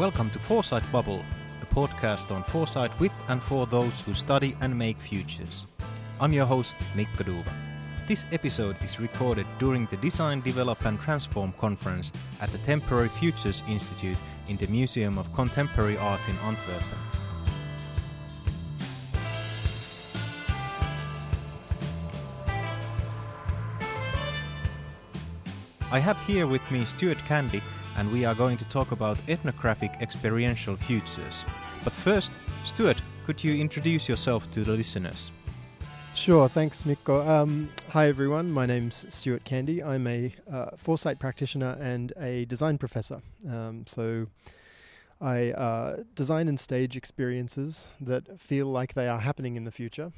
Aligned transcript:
Welcome 0.00 0.30
to 0.30 0.38
Foresight 0.38 0.90
Bubble, 0.90 1.22
a 1.60 1.66
podcast 1.74 2.34
on 2.34 2.42
foresight 2.44 2.98
with 2.98 3.12
and 3.28 3.42
for 3.42 3.66
those 3.66 4.00
who 4.00 4.14
study 4.14 4.56
and 4.62 4.74
make 4.78 4.96
futures. 4.96 5.66
I'm 6.18 6.32
your 6.32 6.46
host, 6.46 6.74
Mikko 6.96 7.24
Dufva. 7.24 7.52
This 8.08 8.24
episode 8.32 8.76
is 8.82 8.98
recorded 8.98 9.44
during 9.58 9.84
the 9.90 9.98
Design, 9.98 10.40
Develop 10.40 10.86
and 10.86 10.98
Transform 10.98 11.52
conference 11.60 12.12
at 12.40 12.48
the 12.48 12.56
Temporary 12.64 13.10
Futures 13.10 13.62
Institute 13.68 14.16
in 14.48 14.56
the 14.56 14.68
Museum 14.68 15.18
of 15.18 15.30
Contemporary 15.34 15.98
Art 15.98 16.22
in 16.30 16.36
Antwerpen. 16.46 16.96
I 25.92 25.98
have 25.98 26.18
here 26.26 26.46
with 26.46 26.62
me 26.70 26.86
Stuart 26.86 27.18
Candy, 27.28 27.60
and 28.00 28.10
we 28.10 28.24
are 28.24 28.34
going 28.34 28.56
to 28.56 28.64
talk 28.70 28.92
about 28.92 29.18
ethnographic 29.28 29.92
experiential 30.00 30.74
futures. 30.74 31.44
But 31.84 31.92
first, 31.92 32.32
Stuart, 32.64 32.96
could 33.26 33.44
you 33.44 33.60
introduce 33.60 34.08
yourself 34.08 34.50
to 34.52 34.64
the 34.64 34.72
listeners? 34.72 35.30
Sure, 36.14 36.48
thanks, 36.48 36.86
Mikko. 36.86 37.28
Um, 37.28 37.68
hi, 37.90 38.08
everyone. 38.08 38.50
My 38.50 38.64
name's 38.64 39.04
Stuart 39.10 39.44
Candy. 39.44 39.82
I'm 39.82 40.06
a 40.06 40.34
uh, 40.50 40.70
foresight 40.78 41.18
practitioner 41.18 41.76
and 41.78 42.14
a 42.18 42.46
design 42.46 42.78
professor. 42.78 43.20
Um, 43.46 43.84
so 43.86 44.28
I 45.20 45.50
uh, 45.50 45.98
design 46.14 46.48
and 46.48 46.58
stage 46.58 46.96
experiences 46.96 47.88
that 48.00 48.40
feel 48.40 48.68
like 48.68 48.94
they 48.94 49.08
are 49.08 49.20
happening 49.20 49.56
in 49.56 49.64
the 49.64 49.72
future 49.72 50.10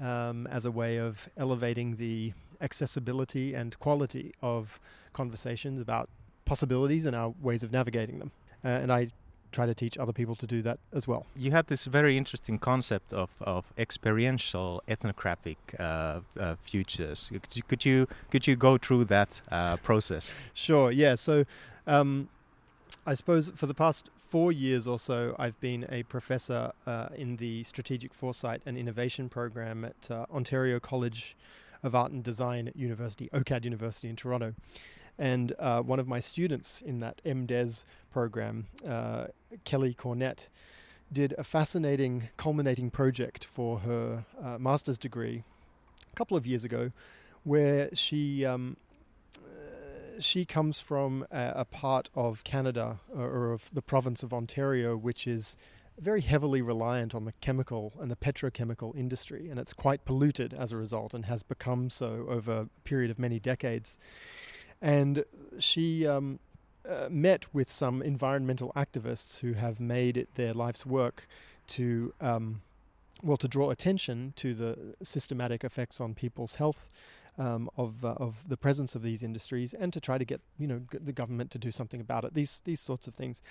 um, 0.00 0.46
as 0.46 0.66
a 0.66 0.70
way 0.70 0.98
of 0.98 1.28
elevating 1.36 1.96
the 1.96 2.32
accessibility 2.60 3.54
and 3.54 3.76
quality 3.80 4.32
of 4.40 4.78
conversations 5.12 5.80
about 5.80 6.08
possibilities 6.44 7.06
and 7.06 7.14
our 7.16 7.34
ways 7.40 7.62
of 7.62 7.72
navigating 7.72 8.18
them. 8.18 8.30
Uh, 8.64 8.68
and 8.68 8.92
I 8.92 9.08
try 9.52 9.66
to 9.66 9.74
teach 9.74 9.96
other 9.98 10.12
people 10.12 10.34
to 10.34 10.46
do 10.46 10.62
that 10.62 10.78
as 10.92 11.06
well. 11.06 11.26
You 11.36 11.52
had 11.52 11.68
this 11.68 11.84
very 11.84 12.18
interesting 12.18 12.58
concept 12.58 13.12
of, 13.12 13.30
of 13.40 13.72
experiential 13.78 14.82
ethnographic 14.88 15.58
uh, 15.78 16.20
uh, 16.38 16.56
futures. 16.64 17.30
Could 17.32 17.56
you, 17.56 17.62
could 17.62 17.84
you 17.84 18.08
could 18.30 18.46
you 18.46 18.56
go 18.56 18.78
through 18.78 19.04
that 19.06 19.40
uh, 19.50 19.76
process? 19.78 20.34
Sure. 20.54 20.90
Yeah. 20.90 21.14
So. 21.14 21.44
Um, 21.86 22.28
I 23.06 23.12
suppose 23.12 23.50
for 23.54 23.66
the 23.66 23.74
past 23.74 24.08
four 24.16 24.50
years 24.50 24.86
or 24.86 24.98
so, 24.98 25.36
I've 25.38 25.60
been 25.60 25.86
a 25.90 26.04
professor 26.04 26.72
uh, 26.86 27.08
in 27.14 27.36
the 27.36 27.62
Strategic 27.64 28.14
Foresight 28.14 28.62
and 28.64 28.78
Innovation 28.78 29.28
program 29.28 29.84
at 29.84 30.10
uh, 30.10 30.24
Ontario 30.32 30.80
College 30.80 31.36
of 31.82 31.94
Art 31.94 32.12
and 32.12 32.24
Design 32.24 32.66
at 32.66 32.76
University, 32.76 33.28
OCAD 33.34 33.64
University 33.64 34.08
in 34.08 34.16
Toronto. 34.16 34.54
And 35.18 35.54
uh, 35.58 35.80
one 35.82 36.00
of 36.00 36.08
my 36.08 36.20
students 36.20 36.82
in 36.84 37.00
that 37.00 37.20
MDes 37.24 37.84
program, 38.10 38.66
uh, 38.86 39.26
Kelly 39.64 39.94
Cornett, 39.94 40.48
did 41.12 41.34
a 41.38 41.44
fascinating 41.44 42.28
culminating 42.36 42.90
project 42.90 43.44
for 43.44 43.78
her 43.80 44.24
uh, 44.42 44.58
master's 44.58 44.98
degree 44.98 45.44
a 46.12 46.16
couple 46.16 46.36
of 46.36 46.46
years 46.46 46.64
ago, 46.64 46.90
where 47.44 47.88
she 47.94 48.44
um, 48.44 48.76
uh, 49.36 50.20
she 50.20 50.44
comes 50.44 50.80
from 50.80 51.26
a, 51.30 51.52
a, 51.56 51.64
part 51.64 52.10
of 52.14 52.42
Canada 52.44 53.00
or, 53.14 53.28
or 53.28 53.52
of 53.52 53.70
the 53.72 53.82
province 53.82 54.22
of 54.22 54.32
Ontario, 54.32 54.96
which 54.96 55.26
is 55.26 55.56
very 55.98 56.22
heavily 56.22 56.60
reliant 56.60 57.14
on 57.14 57.24
the 57.24 57.32
chemical 57.40 57.92
and 58.00 58.10
the 58.10 58.16
petrochemical 58.16 58.96
industry, 58.96 59.48
and 59.48 59.60
it's 59.60 59.72
quite 59.72 60.04
polluted 60.04 60.52
as 60.52 60.72
a 60.72 60.76
result 60.76 61.14
and 61.14 61.26
has 61.26 61.42
become 61.42 61.88
so 61.90 62.26
over 62.28 62.52
a 62.52 62.68
period 62.84 63.10
of 63.10 63.18
many 63.18 63.38
decades. 63.38 63.98
And 64.80 65.24
she 65.58 66.06
um, 66.06 66.38
uh, 66.88 67.08
met 67.10 67.52
with 67.54 67.70
some 67.70 68.02
environmental 68.02 68.72
activists 68.76 69.40
who 69.40 69.54
have 69.54 69.80
made 69.80 70.16
it 70.16 70.28
their 70.34 70.54
life's 70.54 70.84
work 70.84 71.26
to. 71.68 72.12
Um, 72.20 72.62
well, 73.22 73.38
to 73.38 73.48
draw 73.48 73.70
attention 73.70 74.34
to 74.36 74.52
the 74.52 74.76
systematic 75.02 75.64
effects 75.64 75.98
on 75.98 76.12
people's 76.12 76.56
health 76.56 76.88
um, 77.38 77.68
of 77.76 78.04
uh, 78.04 78.14
of 78.16 78.48
the 78.48 78.56
presence 78.56 78.94
of 78.94 79.02
these 79.02 79.22
industries, 79.22 79.74
and 79.74 79.92
to 79.92 80.00
try 80.00 80.18
to 80.18 80.24
get 80.24 80.40
you 80.58 80.66
know 80.66 80.82
the 80.92 81.12
government 81.12 81.50
to 81.52 81.58
do 81.58 81.70
something 81.70 82.00
about 82.00 82.24
it. 82.24 82.34
These 82.34 82.62
these 82.64 82.80
sorts 82.80 83.06
of 83.06 83.14
things. 83.14 83.42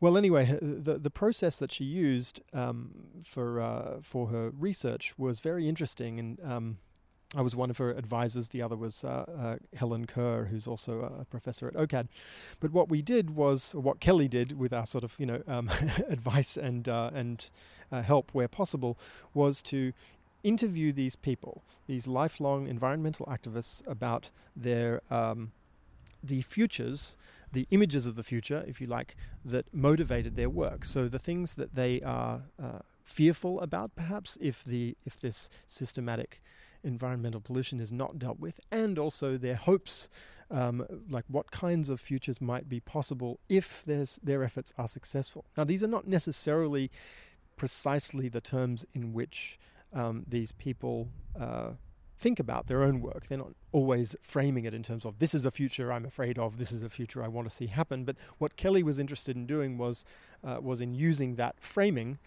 Well, 0.00 0.16
anyway, 0.16 0.58
the 0.60 0.98
the 0.98 1.10
process 1.10 1.56
that 1.58 1.72
she 1.72 1.84
used 1.84 2.40
um, 2.52 2.90
for 3.24 3.60
uh, 3.60 3.96
for 4.02 4.28
her 4.28 4.50
research 4.50 5.14
was 5.18 5.40
very 5.40 5.68
interesting, 5.68 6.18
and 6.18 6.38
um, 6.44 6.78
I 7.36 7.42
was 7.42 7.56
one 7.56 7.70
of 7.70 7.78
her 7.78 7.90
advisors. 7.90 8.48
The 8.48 8.62
other 8.62 8.76
was 8.76 9.04
uh, 9.04 9.24
uh, 9.38 9.56
Helen 9.76 10.06
Kerr, 10.06 10.46
who's 10.46 10.66
also 10.66 11.00
a 11.20 11.24
professor 11.24 11.66
at 11.66 11.74
OCAD. 11.74 12.08
But 12.60 12.72
what 12.72 12.88
we 12.88 13.02
did 13.02 13.30
was, 13.30 13.74
what 13.74 14.00
Kelly 14.00 14.28
did 14.28 14.58
with 14.58 14.72
our 14.72 14.86
sort 14.86 15.04
of, 15.04 15.14
you 15.18 15.26
know, 15.26 15.42
um, 15.46 15.70
advice 16.08 16.56
and 16.56 16.88
uh, 16.88 17.10
and 17.14 17.50
uh, 17.90 18.02
help 18.02 18.30
where 18.32 18.48
possible, 18.48 18.98
was 19.32 19.62
to 19.62 19.92
interview 20.42 20.92
these 20.92 21.16
people, 21.16 21.62
these 21.86 22.06
lifelong 22.06 22.68
environmental 22.68 23.26
activists, 23.26 23.86
about 23.86 24.30
their 24.54 25.00
um, 25.10 25.52
the 26.22 26.42
futures, 26.42 27.16
the 27.52 27.66
images 27.70 28.06
of 28.06 28.16
the 28.16 28.22
future, 28.22 28.64
if 28.66 28.80
you 28.80 28.86
like, 28.86 29.16
that 29.44 29.72
motivated 29.74 30.36
their 30.36 30.50
work. 30.50 30.84
So 30.84 31.08
the 31.08 31.18
things 31.18 31.54
that 31.54 31.74
they 31.74 32.00
are 32.02 32.42
uh, 32.62 32.78
fearful 33.04 33.60
about, 33.60 33.94
perhaps, 33.94 34.38
if 34.40 34.64
the 34.64 34.96
if 35.04 35.20
this 35.20 35.50
systematic 35.66 36.40
environmental 36.84 37.40
pollution 37.40 37.80
is 37.80 37.90
not 37.90 38.18
dealt 38.18 38.38
with, 38.38 38.60
and 38.70 38.98
also 38.98 39.36
their 39.36 39.56
hopes, 39.56 40.08
um, 40.50 40.86
like 41.10 41.24
what 41.28 41.50
kinds 41.50 41.88
of 41.88 42.00
futures 42.00 42.40
might 42.40 42.68
be 42.68 42.80
possible 42.80 43.40
if 43.48 43.84
their 43.84 44.44
efforts 44.44 44.72
are 44.78 44.88
successful. 44.88 45.44
Now, 45.56 45.64
these 45.64 45.82
are 45.82 45.88
not 45.88 46.06
necessarily 46.06 46.90
precisely 47.56 48.28
the 48.28 48.40
terms 48.40 48.84
in 48.94 49.12
which 49.12 49.58
um, 49.92 50.24
these 50.28 50.52
people 50.52 51.08
uh, 51.38 51.70
think 52.18 52.40
about 52.40 52.66
their 52.66 52.82
own 52.82 53.00
work. 53.00 53.26
They're 53.28 53.38
not 53.38 53.54
always 53.72 54.16
framing 54.22 54.64
it 54.64 54.74
in 54.74 54.82
terms 54.82 55.04
of 55.04 55.18
this 55.18 55.34
is 55.34 55.44
a 55.44 55.50
future 55.50 55.92
I'm 55.92 56.04
afraid 56.04 56.38
of, 56.38 56.58
this 56.58 56.72
is 56.72 56.82
a 56.82 56.88
future 56.88 57.22
I 57.22 57.28
want 57.28 57.48
to 57.48 57.54
see 57.54 57.66
happen. 57.66 58.04
But 58.04 58.16
what 58.38 58.56
Kelly 58.56 58.82
was 58.82 58.98
interested 58.98 59.36
in 59.36 59.46
doing 59.46 59.78
was 59.78 60.04
uh, 60.42 60.58
was 60.60 60.80
in 60.80 60.94
using 60.94 61.36
that 61.36 61.56
framing 61.60 62.18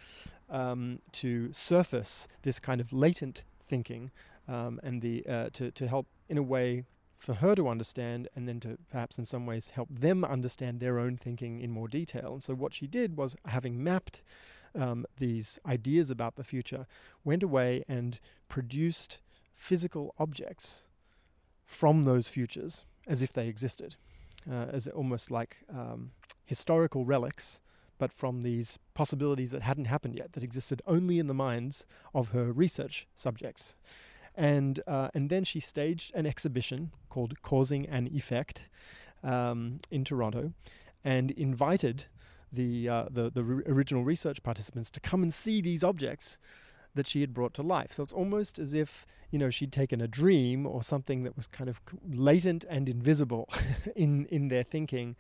um, 0.50 1.00
to 1.14 1.52
surface 1.52 2.28
this 2.44 2.60
kind 2.60 2.82
of 2.82 2.94
latent 2.94 3.44
thinking 3.64 4.12
um, 4.48 4.80
and 4.84 5.02
the 5.02 5.26
uh, 5.28 5.50
to 5.54 5.72
to 5.72 5.88
help 5.88 6.08
in 6.30 6.38
a 6.38 6.44
way 6.44 6.86
for 7.18 7.36
her 7.36 7.56
to 7.56 7.68
understand 7.68 8.28
and 8.36 8.48
then 8.48 8.60
to 8.60 8.78
perhaps 8.92 9.18
in 9.18 9.26
some 9.26 9.46
ways 9.46 9.70
help 9.70 9.90
them 9.90 10.24
understand 10.24 10.80
their 10.80 11.00
own 11.00 11.18
thinking 11.18 11.60
in 11.60 11.72
more 11.72 11.88
detail. 11.88 12.34
And 12.34 12.44
so 12.44 12.54
what 12.54 12.74
she 12.74 12.86
did 12.86 13.18
was 13.18 13.36
having 13.46 13.84
mapped 13.84 14.22
um, 14.76 15.06
these 15.18 15.60
ideas 15.66 16.12
about 16.12 16.36
the 16.36 16.44
future, 16.44 16.86
went 17.24 17.44
away 17.44 17.84
and 17.88 18.20
produced 18.48 19.20
physical 19.56 20.14
objects 20.20 20.88
from 21.66 22.04
those 22.04 22.28
futures 22.28 22.84
as 23.08 23.22
if 23.22 23.34
they 23.34 23.48
existed, 23.48 23.96
uh, 24.50 24.66
as 24.72 24.88
almost 24.88 25.32
like 25.32 25.58
um, 25.74 26.12
historical 26.46 27.06
relics, 27.06 27.62
but 27.98 28.12
from 28.12 28.42
these 28.42 28.78
possibilities 28.94 29.52
that 29.52 29.64
hadn't 29.64 29.86
happened 29.86 30.16
yet, 30.16 30.34
that 30.34 30.44
existed 30.44 30.82
only 30.86 31.18
in 31.18 31.28
the 31.28 31.34
minds 31.34 31.86
of 32.14 32.30
her 32.30 32.52
research 32.52 33.08
subjects. 33.16 33.76
And, 34.38 34.80
uh, 34.88 35.10
and 35.14 35.30
then 35.30 35.44
she 35.44 35.60
staged 35.60 36.14
an 36.16 36.26
exhibition 36.26 36.92
called 37.10 37.42
Causing 37.42 37.88
an 37.88 38.08
Effect 38.08 38.70
um, 39.24 39.80
in 39.92 40.06
Toronto 40.06 40.54
and 41.04 41.32
invited 41.32 42.06
the, 42.54 42.88
uh, 42.88 43.06
the, 43.10 43.32
the 43.32 43.42
original 43.42 44.04
research 44.04 44.44
participants 44.44 44.90
to 44.92 45.00
come 45.00 45.24
and 45.24 45.34
see 45.34 45.60
these 45.60 45.84
objects 45.84 46.38
that 46.94 47.08
she 47.08 47.22
had 47.22 47.34
brought 47.34 47.54
to 47.56 47.62
life. 47.62 47.92
So 47.94 48.04
it's 48.04 48.14
almost 48.14 48.60
as 48.60 48.74
if 48.74 49.06
you 49.32 49.40
know 49.40 49.50
she'd 49.50 49.72
taken 49.72 50.02
a 50.02 50.08
dream 50.08 50.66
or 50.66 50.84
something 50.84 51.24
that 51.24 51.36
was 51.36 51.48
kind 51.48 51.70
of 51.70 51.82
latent 52.10 52.66
and 52.70 52.88
invisible 52.90 53.50
in 53.96 54.26
in 54.28 54.50
their 54.50 54.64
thinking 54.64 55.16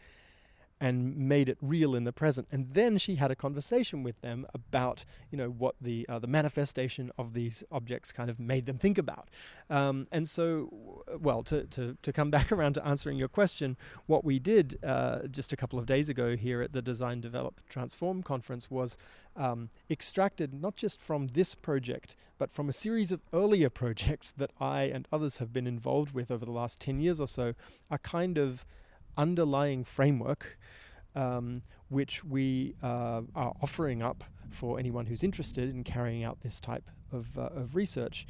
and 0.80 1.18
made 1.18 1.50
it 1.50 1.58
real 1.62 1.96
in 1.96 2.04
the 2.04 2.14
present. 2.14 2.48
And 2.52 2.74
then 2.74 2.98
she 2.98 3.16
had 3.16 3.32
a 3.32 3.36
conversation 3.36 4.04
with 4.04 4.22
them 4.22 4.46
about, 4.54 5.06
you 5.32 5.38
know, 5.38 5.50
what 5.50 5.76
the 5.82 6.06
uh, 6.08 6.20
the 6.20 6.28
manifestation 6.28 7.12
of 7.18 7.34
these 7.34 7.64
objects 7.72 8.12
kind 8.12 8.30
of 8.30 8.40
made 8.40 8.66
them 8.66 8.78
think 8.78 8.98
about. 8.98 9.30
Um, 9.70 10.08
and 10.12 10.30
so, 10.30 11.04
well, 11.20 11.42
to, 11.44 11.66
to 11.66 11.98
to 12.02 12.14
come 12.14 12.30
back 12.38 12.52
around 12.52 12.74
to 12.74 12.86
answering 12.86 13.18
your 13.18 13.28
question, 13.28 13.78
what 14.06 14.24
we 14.24 14.40
did 14.40 14.78
uh, 14.84 15.28
just 15.28 15.52
a 15.52 15.58
couple 15.58 15.80
of 15.80 15.86
days 15.86 16.10
ago 16.10 16.36
here 16.36 16.62
at 16.62 16.74
the 16.74 16.82
Design, 16.82 17.22
Develop, 17.22 17.62
Transform 17.70 18.22
conference 18.22 18.70
was 18.70 18.98
um, 19.36 19.70
extracted 19.90 20.54
not 20.54 20.76
just 20.76 21.02
from 21.02 21.28
this 21.28 21.56
project, 21.56 22.16
but 22.38 22.52
from 22.52 22.70
a 22.70 22.74
series 22.74 23.12
of 23.12 23.22
earlier 23.34 23.70
projects 23.78 24.32
that 24.38 24.52
I 24.60 24.84
and 24.84 25.08
others 25.12 25.38
have 25.38 25.52
been 25.52 25.68
involved 25.68 26.14
with 26.14 26.30
over 26.30 26.46
the 26.46 26.52
last 26.52 26.80
ten 26.80 27.00
years 27.00 27.20
or 27.20 27.28
so, 27.28 27.54
a 27.90 27.98
kind 27.98 28.38
of 28.38 28.64
underlying 29.18 29.84
framework 29.84 30.58
um, 31.16 31.64
which 31.90 32.24
we 32.24 32.76
uh, 32.84 33.22
are 33.36 33.54
offering 33.62 34.02
up 34.02 34.24
for 34.52 34.80
anyone 34.80 35.06
who's 35.06 35.24
interested 35.24 35.70
in 35.70 35.84
carrying 35.84 36.24
out 36.24 36.40
this 36.42 36.60
type 36.60 36.90
of, 37.12 37.38
uh, 37.38 37.50
of 37.56 37.76
research. 37.76 38.28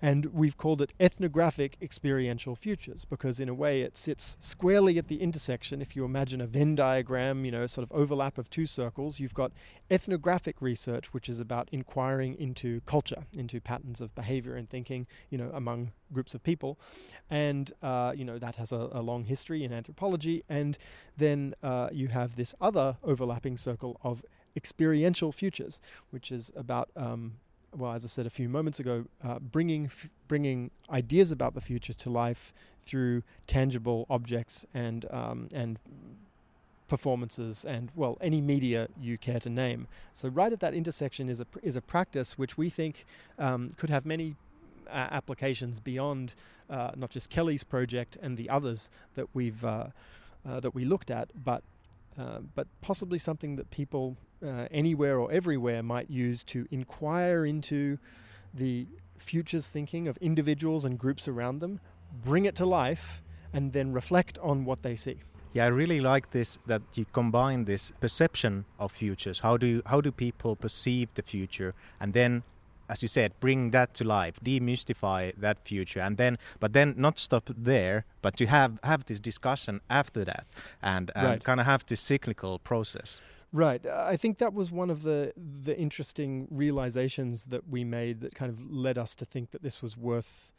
And 0.00 0.26
we've 0.26 0.56
called 0.56 0.80
it 0.80 0.92
ethnographic 1.00 1.76
experiential 1.82 2.54
futures 2.54 3.04
because, 3.04 3.40
in 3.40 3.48
a 3.48 3.54
way, 3.54 3.82
it 3.82 3.96
sits 3.96 4.36
squarely 4.38 4.96
at 4.98 5.08
the 5.08 5.20
intersection. 5.20 5.82
If 5.82 5.96
you 5.96 6.04
imagine 6.04 6.40
a 6.40 6.46
Venn 6.46 6.76
diagram, 6.76 7.44
you 7.44 7.50
know, 7.50 7.66
sort 7.66 7.82
of 7.82 7.96
overlap 7.96 8.38
of 8.38 8.48
two 8.48 8.66
circles, 8.66 9.18
you've 9.18 9.34
got 9.34 9.52
ethnographic 9.90 10.62
research, 10.62 11.12
which 11.12 11.28
is 11.28 11.40
about 11.40 11.68
inquiring 11.72 12.36
into 12.38 12.80
culture, 12.82 13.24
into 13.36 13.60
patterns 13.60 14.00
of 14.00 14.14
behavior 14.14 14.54
and 14.54 14.70
thinking, 14.70 15.06
you 15.30 15.38
know, 15.38 15.50
among 15.52 15.92
groups 16.12 16.34
of 16.34 16.42
people. 16.42 16.78
And, 17.28 17.72
uh, 17.82 18.12
you 18.16 18.24
know, 18.24 18.38
that 18.38 18.56
has 18.56 18.72
a, 18.72 18.88
a, 18.92 19.02
long 19.02 19.24
history 19.24 19.64
in 19.64 19.72
anthropology. 19.72 20.44
And 20.48 20.78
then 21.16 21.54
uh, 21.62 21.88
you 21.92 22.08
have 22.08 22.36
this 22.36 22.54
other 22.60 22.96
overlapping 23.02 23.56
circle 23.56 23.98
of 24.02 24.24
experiential 24.56 25.32
futures, 25.32 25.80
which 26.10 26.30
is 26.30 26.52
about 26.56 26.90
um, 26.96 27.34
well, 27.76 27.92
as 27.92 28.04
I 28.04 28.08
said 28.08 28.26
a 28.26 28.30
few 28.30 28.48
moments 28.48 28.80
ago, 28.80 29.04
uh, 29.22 29.38
bringing 29.38 29.86
f- 29.86 30.08
bringing 30.26 30.70
ideas 30.90 31.30
about 31.32 31.54
the 31.54 31.60
future 31.60 31.92
to 31.92 32.10
life 32.10 32.52
through 32.82 33.22
tangible 33.46 34.06
objects 34.08 34.64
and 34.72 35.04
um, 35.10 35.48
and 35.52 35.78
performances 36.88 37.66
and 37.66 37.90
well 37.94 38.16
any 38.20 38.40
media 38.40 38.88
you 38.98 39.18
care 39.18 39.40
to 39.40 39.50
name. 39.50 39.86
So 40.12 40.28
right 40.28 40.52
at 40.52 40.60
that 40.60 40.74
intersection 40.74 41.28
is 41.28 41.40
a 41.40 41.44
pr- 41.44 41.58
is 41.62 41.76
a 41.76 41.82
practice 41.82 42.38
which 42.38 42.56
we 42.56 42.70
think 42.70 43.04
um, 43.38 43.72
could 43.76 43.90
have 43.90 44.06
many 44.06 44.36
uh, 44.88 45.08
applications 45.10 45.80
beyond 45.80 46.34
uh, 46.70 46.92
not 46.96 47.10
just 47.10 47.28
Kelly's 47.28 47.64
project 47.64 48.16
and 48.22 48.36
the 48.36 48.48
others 48.48 48.88
that 49.14 49.26
we've 49.34 49.64
uh, 49.64 49.88
uh, 50.48 50.60
that 50.60 50.74
we 50.74 50.84
looked 50.84 51.10
at, 51.10 51.28
but 51.44 51.62
uh, 52.18 52.40
but 52.54 52.66
possibly 52.80 53.18
something 53.18 53.56
that 53.56 53.70
people 53.70 54.16
uh, 54.44 54.66
anywhere 54.70 55.18
or 55.18 55.30
everywhere 55.32 55.82
might 55.82 56.10
use 56.10 56.44
to 56.44 56.66
inquire 56.70 57.44
into 57.44 57.98
the 58.54 58.86
futures 59.18 59.66
thinking 59.68 60.08
of 60.08 60.16
individuals 60.18 60.84
and 60.84 60.98
groups 60.98 61.28
around 61.28 61.58
them, 61.58 61.80
bring 62.24 62.44
it 62.44 62.54
to 62.56 62.66
life, 62.66 63.22
and 63.52 63.72
then 63.72 63.92
reflect 63.92 64.38
on 64.38 64.64
what 64.64 64.82
they 64.82 64.96
see. 64.96 65.18
Yeah, 65.54 65.64
I 65.64 65.68
really 65.68 66.00
like 66.00 66.30
this 66.30 66.58
that 66.66 66.82
you 66.94 67.06
combine 67.12 67.64
this 67.64 67.90
perception 68.00 68.64
of 68.78 68.92
futures. 68.92 69.40
How 69.40 69.56
do 69.56 69.82
how 69.86 70.00
do 70.00 70.12
people 70.12 70.56
perceive 70.56 71.08
the 71.14 71.22
future, 71.22 71.74
and 72.00 72.12
then 72.12 72.42
as 72.88 73.02
you 73.02 73.08
said, 73.08 73.32
bring 73.40 73.70
that 73.70 73.94
to 73.94 74.04
life, 74.04 74.40
demystify 74.42 75.34
that 75.36 75.58
future, 75.66 76.00
and 76.00 76.16
then, 76.16 76.38
but 76.58 76.72
then 76.72 76.94
not 76.96 77.18
stop 77.18 77.50
there, 77.56 78.04
but 78.22 78.36
to 78.36 78.46
have 78.46 78.78
have 78.82 79.04
this 79.04 79.20
discussion 79.20 79.80
after 79.90 80.24
that, 80.24 80.46
and, 80.82 81.10
and 81.14 81.26
right. 81.26 81.44
kind 81.44 81.60
of 81.60 81.66
have 81.66 81.84
this 81.86 82.00
cyclical 82.00 82.58
process. 82.58 83.20
Right. 83.52 83.84
I 83.86 84.16
think 84.16 84.38
that 84.38 84.52
was 84.52 84.70
one 84.70 84.90
of 84.90 85.02
the 85.02 85.32
the 85.36 85.78
interesting 85.78 86.48
realizations 86.50 87.46
that 87.46 87.68
we 87.68 87.82
made 87.82 88.20
that 88.20 88.34
kind 88.34 88.50
of 88.50 88.70
led 88.70 88.98
us 88.98 89.14
to 89.16 89.24
think 89.24 89.50
that 89.52 89.62
this 89.62 89.82
was 89.82 89.96
worth. 89.96 90.52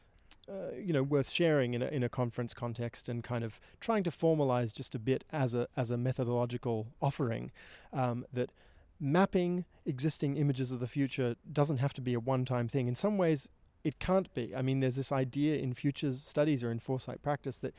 Uh, 0.48 0.76
you 0.76 0.94
know, 0.94 1.02
worth 1.02 1.30
sharing 1.30 1.74
in 1.74 1.82
a, 1.82 1.88
in 1.88 2.04
a 2.04 2.10
conference 2.10 2.54
context, 2.54 3.10
and 3.10 3.24
kind 3.24 3.44
of 3.44 3.60
trying 3.80 4.04
to 4.04 4.12
formalize 4.12 4.72
just 4.72 4.94
a 4.94 5.00
bit 5.00 5.24
as 5.32 5.54
a 5.56 5.68
as 5.76 5.90
a 5.92 5.98
methodological 5.98 6.88
offering 7.02 7.52
um, 7.94 8.26
that 8.34 8.52
mapping 9.00 9.66
existing 9.86 10.38
images 10.38 10.72
of 10.72 10.80
the 10.80 10.88
future 10.88 11.36
doesn't 11.52 11.78
have 11.78 11.94
to 11.94 12.02
be 12.02 12.14
a 12.14 12.20
one 12.20 12.46
time 12.46 12.68
thing. 12.68 12.88
In 12.88 12.96
some 12.96 13.18
ways, 13.18 13.50
it 13.84 14.00
can't 14.00 14.32
be. 14.34 14.56
I 14.56 14.62
mean, 14.62 14.80
there's 14.80 14.96
this 14.96 15.12
idea 15.12 15.58
in 15.58 15.74
futures 15.74 16.22
studies 16.22 16.64
or 16.64 16.72
in 16.72 16.80
foresight 16.80 17.22
practice 17.22 17.58
that 17.58 17.74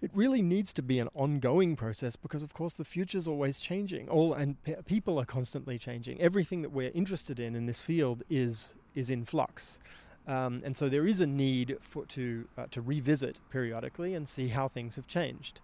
it 0.00 0.10
really 0.14 0.42
needs 0.42 0.72
to 0.74 0.82
be 0.82 0.98
an 0.98 1.08
ongoing 1.14 1.74
process 1.74 2.14
because, 2.14 2.42
of 2.42 2.54
course, 2.54 2.74
the 2.74 2.84
future's 2.84 3.26
always 3.26 3.58
changing. 3.58 4.08
All 4.08 4.32
and 4.32 4.62
pe- 4.62 4.82
people 4.82 5.18
are 5.18 5.24
constantly 5.24 5.78
changing. 5.78 6.20
Everything 6.20 6.62
that 6.62 6.70
we're 6.70 6.92
interested 6.94 7.40
in 7.40 7.56
in 7.56 7.66
this 7.66 7.80
field 7.80 8.22
is 8.30 8.74
is 8.94 9.10
in 9.10 9.24
flux. 9.24 9.80
Um, 10.28 10.60
and 10.62 10.76
so 10.76 10.88
there 10.88 11.06
is 11.06 11.20
a 11.20 11.26
need 11.26 11.78
for 11.80 12.04
to 12.06 12.46
uh, 12.56 12.66
to 12.70 12.80
revisit 12.80 13.40
periodically 13.50 14.14
and 14.14 14.28
see 14.28 14.48
how 14.48 14.68
things 14.68 14.96
have 14.96 15.06
changed. 15.06 15.60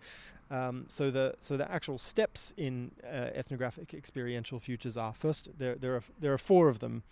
Um, 0.50 0.86
so 0.88 1.10
the 1.10 1.34
so 1.40 1.56
the 1.56 1.70
actual 1.70 1.98
steps 1.98 2.52
in 2.56 2.90
uh, 3.04 3.30
ethnographic 3.34 3.94
experiential 3.94 4.58
futures 4.58 4.96
are 4.96 5.14
first 5.14 5.48
there 5.58 5.74
there 5.76 5.94
are 5.94 6.02
there 6.20 6.32
are 6.32 6.38
four 6.38 6.68
of 6.68 6.80
them, 6.80 7.02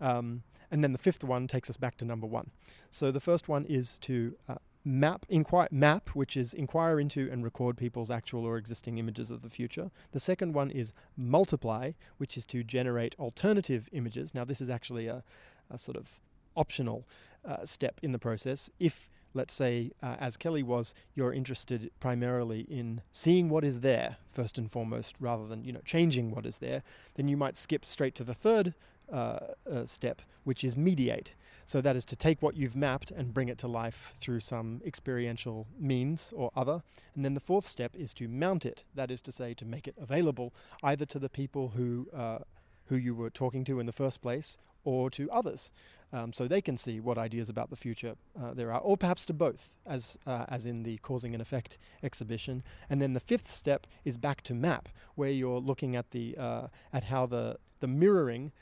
um, 0.00 0.42
and 0.70 0.84
then 0.84 0.92
the 0.92 0.98
fifth 0.98 1.24
one 1.24 1.46
takes 1.46 1.70
us 1.70 1.76
back 1.76 1.96
to 1.98 2.04
number 2.04 2.26
one. 2.26 2.50
So 2.90 3.10
the 3.10 3.20
first 3.20 3.48
one 3.48 3.64
is 3.64 3.98
to 4.00 4.36
uh, 4.48 4.56
map 4.86 5.26
inquire 5.28 5.66
map 5.72 6.10
which 6.10 6.36
is 6.36 6.54
inquire 6.54 7.00
into 7.00 7.28
and 7.30 7.42
record 7.42 7.76
people's 7.76 8.08
actual 8.08 8.44
or 8.44 8.56
existing 8.56 8.98
images 8.98 9.32
of 9.32 9.42
the 9.42 9.50
future. 9.50 9.90
The 10.12 10.20
second 10.20 10.54
one 10.54 10.70
is 10.70 10.92
multiply 11.16 11.92
which 12.18 12.36
is 12.36 12.46
to 12.46 12.62
generate 12.62 13.16
alternative 13.18 13.88
images. 13.92 14.32
Now 14.32 14.44
this 14.44 14.60
is 14.60 14.70
actually 14.70 15.08
a, 15.08 15.24
a 15.68 15.76
sort 15.76 15.96
of 15.96 16.20
optional 16.56 17.04
uh, 17.44 17.64
step 17.64 17.98
in 18.02 18.12
the 18.12 18.18
process. 18.18 18.70
If 18.78 19.10
let's 19.34 19.52
say, 19.52 19.90
uh, 20.02 20.16
as 20.18 20.36
Kelly 20.38 20.62
was, 20.62 20.94
you're 21.14 21.32
interested 21.32 21.90
primarily 22.00 22.60
in 22.60 23.02
seeing 23.12 23.50
what 23.50 23.64
is 23.64 23.80
there 23.80 24.16
first 24.32 24.56
and 24.56 24.70
foremost, 24.70 25.16
rather 25.20 25.46
than 25.46 25.62
you 25.62 25.72
know 25.72 25.82
changing 25.84 26.30
what 26.30 26.46
is 26.46 26.58
there, 26.58 26.82
then 27.16 27.28
you 27.28 27.36
might 27.36 27.56
skip 27.56 27.84
straight 27.84 28.14
to 28.14 28.24
the 28.24 28.34
third 28.34 28.72
uh, 29.12 29.38
uh, 29.70 29.86
step, 29.86 30.22
which 30.44 30.64
is 30.64 30.76
mediate. 30.76 31.34
So 31.64 31.80
that 31.80 31.96
is 31.96 32.04
to 32.06 32.16
take 32.16 32.42
what 32.42 32.56
you've 32.56 32.76
mapped 32.76 33.10
and 33.10 33.34
bring 33.34 33.48
it 33.48 33.58
to 33.58 33.68
life 33.68 34.14
through 34.20 34.40
some 34.40 34.80
experiential 34.86 35.66
means 35.78 36.32
or 36.34 36.50
other. 36.54 36.82
And 37.14 37.24
then 37.24 37.34
the 37.34 37.40
fourth 37.40 37.66
step 37.66 37.96
is 37.96 38.14
to 38.14 38.28
mount 38.28 38.64
it. 38.64 38.84
That 38.94 39.10
is 39.10 39.20
to 39.22 39.32
say, 39.32 39.54
to 39.54 39.64
make 39.64 39.88
it 39.88 39.94
available 40.00 40.54
either 40.82 41.06
to 41.06 41.18
the 41.18 41.28
people 41.28 41.68
who 41.68 42.08
uh, 42.14 42.38
who 42.86 42.96
you 42.96 43.14
were 43.14 43.30
talking 43.30 43.64
to 43.64 43.80
in 43.80 43.86
the 43.86 43.92
first 43.92 44.20
place 44.20 44.58
or 44.84 45.10
to 45.10 45.28
others 45.32 45.72
um, 46.12 46.32
so 46.32 46.46
they 46.46 46.60
can 46.60 46.76
see 46.76 47.00
what 47.00 47.18
ideas 47.18 47.48
about 47.48 47.70
the 47.70 47.76
future 47.76 48.14
uh, 48.40 48.54
there 48.54 48.72
are, 48.72 48.80
or 48.80 48.96
perhaps 48.96 49.26
to 49.26 49.32
both, 49.32 49.70
as, 49.84 50.18
uh, 50.26 50.44
as 50.48 50.66
in 50.66 50.82
the 50.82 50.98
causing 50.98 51.34
and 51.34 51.42
effect 51.42 51.78
exhibition. 52.02 52.62
And 52.88 53.02
then 53.02 53.12
the 53.12 53.20
fifth 53.20 53.50
step 53.50 53.86
is 54.04 54.16
back 54.16 54.42
to 54.42 54.54
map, 54.54 54.88
where 55.14 55.30
you're 55.30 55.58
looking 55.58 55.96
at, 55.96 56.12
the, 56.12 56.36
uh, 56.38 56.68
at 56.92 57.04
how 57.04 57.26
the, 57.26 57.58
the 57.80 57.88
mirroring, 57.88 58.52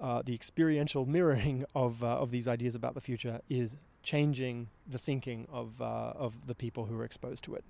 uh, 0.00 0.22
the 0.22 0.34
experiential 0.34 1.06
mirroring 1.06 1.64
of, 1.74 2.02
uh, 2.02 2.06
of 2.06 2.30
these 2.30 2.48
ideas 2.48 2.74
about 2.74 2.94
the 2.94 3.00
future 3.00 3.40
is 3.48 3.76
changing 4.02 4.68
the 4.86 4.98
thinking 4.98 5.46
of, 5.52 5.80
uh, 5.80 6.12
of 6.16 6.46
the 6.46 6.54
people 6.54 6.86
who 6.86 6.98
are 6.98 7.04
exposed 7.04 7.42
to 7.44 7.54
it. 7.54 7.64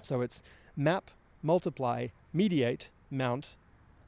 So 0.00 0.20
it's 0.20 0.42
map, 0.76 1.10
multiply, 1.42 2.08
mediate, 2.32 2.90
mount, 3.10 3.56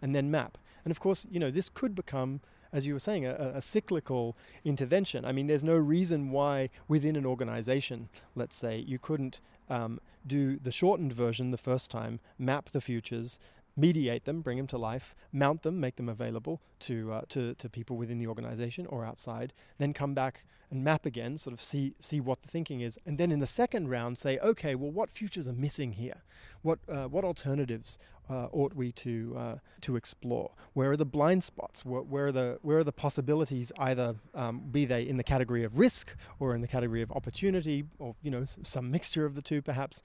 and 0.01 0.15
then 0.15 0.31
map. 0.31 0.59
And 0.85 0.91
of 0.91 0.99
course, 0.99 1.27
you 1.31 1.39
know, 1.39 1.51
this 1.51 1.69
could 1.69 1.95
become 1.95 2.41
as 2.73 2.87
you 2.87 2.95
were 2.95 3.01
saying, 3.01 3.27
a, 3.27 3.53
a, 3.55 3.61
cyclical 3.61 4.35
intervention. 4.65 5.25
I 5.25 5.33
mean, 5.33 5.47
there's 5.47 5.63
no 5.63 5.77
reason 5.77 6.31
why 6.31 6.71
within 6.89 7.17
an 7.17 7.27
organization, 7.27 8.09
let's 8.35 8.57
say, 8.57 8.79
you 8.79 8.99
couldn't 8.99 9.41
um, 9.69 10.01
do 10.27 10.59
the 10.59 10.71
shortened 10.71 11.13
version 11.13 11.51
the 11.51 11.59
first 11.59 11.91
time, 11.91 12.21
map 12.39 12.71
the 12.71 12.81
futures, 12.81 13.39
mediate 13.77 14.25
them, 14.25 14.41
bring 14.41 14.59
them 14.59 14.67
to 14.69 14.79
life, 14.79 15.15
mount 15.33 15.63
them, 15.63 15.81
make 15.81 15.97
them 15.97 16.09
available 16.09 16.61
to, 16.81 17.13
uh, 17.13 17.23
to, 17.29 17.55
to 17.55 17.69
people 17.69 17.97
within 17.97 18.19
the 18.19 18.27
organization 18.27 18.87
or 18.87 19.05
outside, 19.05 19.53
then 19.79 19.93
come 19.93 20.15
back 20.15 20.45
and 20.71 20.83
map 20.83 21.05
again, 21.05 21.37
sort 21.37 21.53
of 21.53 21.61
see, 21.61 21.95
see 22.01 22.21
what 22.21 22.43
the 22.43 22.49
thinking 22.49 22.81
is. 22.81 22.99
And 23.05 23.19
then 23.19 23.31
in 23.31 23.41
the 23.41 23.47
second 23.47 23.89
round, 23.89 24.17
say, 24.17 24.39
okay, 24.39 24.75
well, 24.75 24.91
what 24.91 25.11
futures 25.11 25.47
are 25.47 25.53
missing 25.53 25.93
here? 25.93 26.23
What, 26.63 26.79
uh, 26.89 27.05
what 27.05 27.25
alternatives 27.25 27.99
uh, 28.31 28.47
ought 28.53 28.75
we 28.75 28.91
to, 28.93 29.37
uh, 29.39 29.55
to 29.83 29.97
explore? 29.97 30.53
Where 30.73 30.93
are 30.93 30.97
the 30.97 31.05
blind 31.05 31.45
spots? 31.45 31.85
Where, 31.85 32.01
where, 32.01 32.27
are, 32.29 32.33
the, 32.33 32.59
where 32.63 32.79
are 32.79 32.85
the 32.85 32.93
possibilities, 32.93 33.71
either 33.79 34.17
um, 34.35 34.63
be 34.71 34.87
they 34.87 35.03
in 35.03 35.19
the 35.19 35.25
category 35.25 35.63
of 35.63 35.79
risk 35.79 36.17
or 36.41 36.55
in 36.55 36.63
the 36.63 36.69
category 36.69 37.03
of 37.03 37.13
opportunity 37.13 37.85
or, 37.99 38.15
you 38.23 38.31
know, 38.31 38.47
some 38.63 38.91
mixture 38.91 39.27
of 39.27 39.35
the 39.35 39.43
two 39.43 39.61
perhaps? 39.61 40.03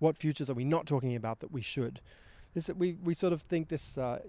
What 0.00 0.18
futures 0.18 0.50
are 0.50 0.54
we 0.54 0.64
not 0.64 0.86
talking 0.86 1.16
about 1.16 1.40
that 1.40 1.50
we 1.50 1.62
should? 1.62 2.00
This 2.54 2.68
we, 2.70 2.94
we 3.04 3.14
sort 3.14 3.32
of 3.32 3.42
think 3.42 3.68
this 3.68 3.98
uh, 3.98 4.20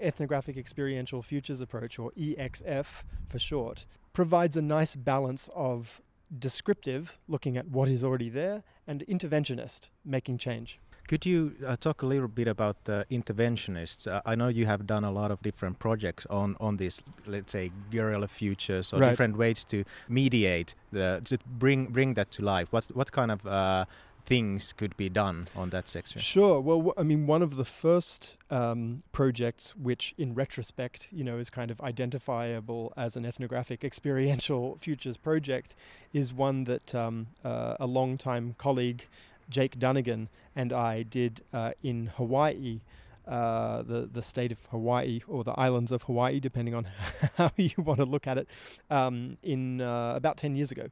ethnographic 0.00 0.56
experiential 0.56 1.22
futures 1.22 1.60
approach, 1.60 1.98
or 1.98 2.12
EXF 2.12 2.86
for 3.28 3.38
short, 3.38 3.86
provides 4.12 4.56
a 4.56 4.62
nice 4.62 4.94
balance 4.94 5.50
of 5.54 6.00
descriptive, 6.38 7.18
looking 7.28 7.56
at 7.56 7.68
what 7.68 7.88
is 7.88 8.04
already 8.04 8.28
there, 8.28 8.62
and 8.86 9.04
interventionist, 9.06 9.88
making 10.04 10.38
change. 10.38 10.78
Could 11.06 11.26
you 11.26 11.54
uh, 11.66 11.76
talk 11.76 12.00
a 12.00 12.06
little 12.06 12.28
bit 12.28 12.48
about 12.48 12.84
the 12.84 13.04
interventionists? 13.10 14.06
Uh, 14.06 14.22
I 14.24 14.34
know 14.34 14.48
you 14.48 14.64
have 14.64 14.86
done 14.86 15.04
a 15.04 15.10
lot 15.10 15.30
of 15.30 15.42
different 15.42 15.78
projects 15.78 16.26
on 16.30 16.56
on 16.60 16.78
this, 16.78 17.00
let's 17.26 17.52
say, 17.52 17.70
guerrilla 17.90 18.28
futures 18.28 18.90
or 18.92 19.00
right. 19.00 19.10
different 19.10 19.36
ways 19.36 19.64
to 19.66 19.84
mediate 20.08 20.74
the 20.92 21.20
to 21.24 21.38
bring 21.58 21.88
bring 21.88 22.14
that 22.14 22.30
to 22.32 22.42
life. 22.42 22.68
What 22.72 22.86
what 22.94 23.12
kind 23.12 23.30
of 23.30 23.46
uh, 23.46 23.84
things 24.26 24.72
could 24.72 24.96
be 24.96 25.08
done 25.08 25.48
on 25.54 25.70
that 25.70 25.88
section? 25.88 26.20
Sure. 26.20 26.60
Well, 26.60 26.94
I 26.96 27.02
mean, 27.02 27.26
one 27.26 27.42
of 27.42 27.56
the 27.56 27.64
first 27.64 28.36
um, 28.50 29.02
projects, 29.12 29.76
which 29.76 30.14
in 30.16 30.34
retrospect, 30.34 31.08
you 31.12 31.24
know, 31.24 31.38
is 31.38 31.50
kind 31.50 31.70
of 31.70 31.80
identifiable 31.80 32.92
as 32.96 33.16
an 33.16 33.24
ethnographic 33.26 33.84
experiential 33.84 34.76
futures 34.80 35.16
project, 35.16 35.74
is 36.12 36.32
one 36.32 36.64
that 36.64 36.94
um, 36.94 37.26
uh, 37.44 37.76
a 37.78 37.86
long-time 37.86 38.54
colleague, 38.58 39.06
Jake 39.50 39.78
Dunagan, 39.78 40.28
and 40.56 40.72
I 40.72 41.02
did 41.02 41.42
uh, 41.52 41.72
in 41.82 42.06
Hawaii. 42.16 42.80
uh, 43.26 43.82
the 43.82 44.08
the 44.12 44.22
state 44.22 44.52
of 44.52 44.58
Hawaii 44.70 45.20
or 45.26 45.44
the 45.44 45.52
islands 45.52 45.92
of 45.92 46.02
Hawaii, 46.02 46.40
depending 46.40 46.74
on 46.74 46.86
how 47.36 47.50
you 47.56 47.70
want 47.78 47.98
to 47.98 48.04
look 48.04 48.26
at 48.26 48.38
it, 48.38 48.48
um, 48.90 49.38
in 49.42 49.80
uh, 49.80 50.12
about 50.14 50.36
ten 50.36 50.54
years 50.56 50.70
ago. 50.70 50.88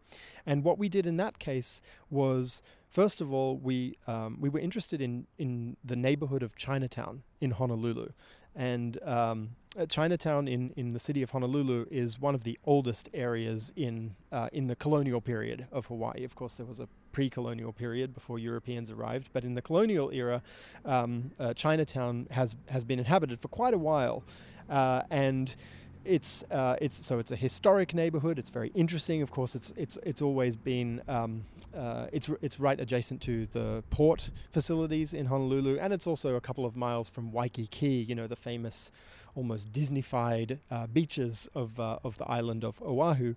And 0.47 0.65
what 0.65 0.79
we 0.79 0.89
did 0.89 1.07
in 1.07 1.17
that 1.19 1.39
case 1.39 1.83
was, 2.11 2.63
first 2.93 3.21
of 3.21 3.33
all, 3.33 3.57
we 3.57 3.97
um, 4.07 4.37
we 4.41 4.49
were 4.49 4.61
interested 4.61 5.01
in 5.01 5.27
in 5.39 5.77
the 5.85 5.97
neighborhood 5.97 6.43
of 6.43 6.55
Chinatown 6.55 7.23
in 7.41 7.51
Honolulu, 7.51 8.11
and 8.55 9.03
um, 9.03 9.51
Chinatown 9.89 10.47
in, 10.47 10.73
in 10.77 10.93
the 10.93 10.99
city 10.99 11.23
of 11.23 11.31
Honolulu 11.31 11.87
is 11.91 12.21
one 12.21 12.35
of 12.35 12.45
the 12.45 12.59
oldest 12.65 13.09
areas 13.15 13.73
in 13.77 14.15
uh, 14.31 14.49
in 14.53 14.67
the 14.67 14.77
colonial 14.77 15.21
period 15.21 15.67
of 15.73 15.87
Hawaii. 15.87 16.25
Of 16.25 16.35
course, 16.35 16.55
there 16.57 16.67
was 16.67 16.79
a 16.79 16.89
pre-colonial 17.13 17.73
period 17.73 18.15
before 18.15 18.39
Europeans 18.39 18.91
arrived, 18.91 19.31
but 19.33 19.45
in 19.45 19.55
the 19.55 19.63
colonial 19.63 20.11
era, 20.13 20.43
um, 20.85 21.31
uh, 21.41 21.55
Chinatown 21.55 22.27
has 22.31 22.55
has 22.67 22.85
been 22.85 22.99
inhabited 22.99 23.41
for 23.41 23.49
quite 23.49 23.75
a 23.75 23.79
while, 23.79 24.23
uh, 24.69 25.03
and 25.11 25.57
it's 26.05 26.45
uh, 26.51 26.77
it's 26.81 27.07
so 27.07 27.19
it's 27.19 27.31
a 27.31 27.37
historic 27.37 27.95
neighborhood. 27.95 28.39
It's 28.39 28.51
very 28.51 28.71
interesting. 28.75 29.23
Of 29.23 29.31
course, 29.31 29.55
it's 29.55 29.73
it's 29.77 29.99
it's 30.03 30.23
always 30.23 30.57
been 30.57 31.03
um, 31.09 31.45
uh, 31.77 32.07
it's 32.13 32.29
it's 32.41 32.59
right 32.59 32.79
adjacent 32.79 33.21
to 33.23 33.47
the 33.47 33.83
port 33.91 34.31
facilities 34.53 35.15
in 35.15 35.27
Honolulu, 35.27 35.79
and 35.79 35.93
it's 35.93 36.07
also 36.07 36.35
a 36.35 36.41
couple 36.41 36.65
of 36.65 36.77
miles 36.77 37.09
from 37.09 37.33
Waikiki. 37.33 38.05
You 38.09 38.15
know, 38.15 38.27
the 38.27 38.37
famous, 38.37 38.91
almost 39.35 39.73
Disneyfied 39.73 40.59
uh, 40.71 40.87
beaches 40.87 41.49
of 41.55 41.79
uh, 41.79 41.99
of 42.05 42.19
the 42.19 42.25
island 42.25 42.65
of 42.65 42.81
Oahu. 42.83 43.35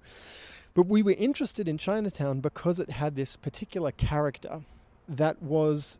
But 0.73 0.87
we 0.87 1.01
were 1.01 1.13
interested 1.13 1.67
in 1.67 1.77
Chinatown 1.77 2.41
because 2.41 2.79
it 2.79 2.89
had 2.89 3.15
this 3.15 3.37
particular 3.37 3.91
character 3.91 4.61
that 5.07 5.41
was 5.41 5.99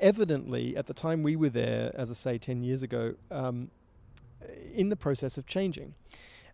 evidently 0.00 0.76
at 0.76 0.86
the 0.86 0.94
time 0.94 1.22
we 1.22 1.36
were 1.36 1.48
there, 1.48 1.90
as 1.94 2.10
I 2.10 2.14
say, 2.14 2.38
ten 2.38 2.62
years 2.62 2.82
ago. 2.82 3.14
Um, 3.30 3.70
in 4.74 4.88
the 4.88 4.96
process 4.96 5.38
of 5.38 5.46
changing. 5.46 5.94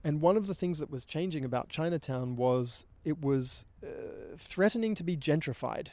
And 0.04 0.20
one 0.20 0.36
of 0.36 0.46
the 0.46 0.54
things 0.54 0.78
that 0.80 0.90
was 0.90 1.04
changing 1.04 1.44
about 1.44 1.68
Chinatown 1.68 2.36
was 2.36 2.86
it 3.04 3.20
was 3.20 3.64
uh, 3.84 4.36
threatening 4.38 4.94
to 4.96 5.04
be 5.04 5.16
gentrified. 5.16 5.88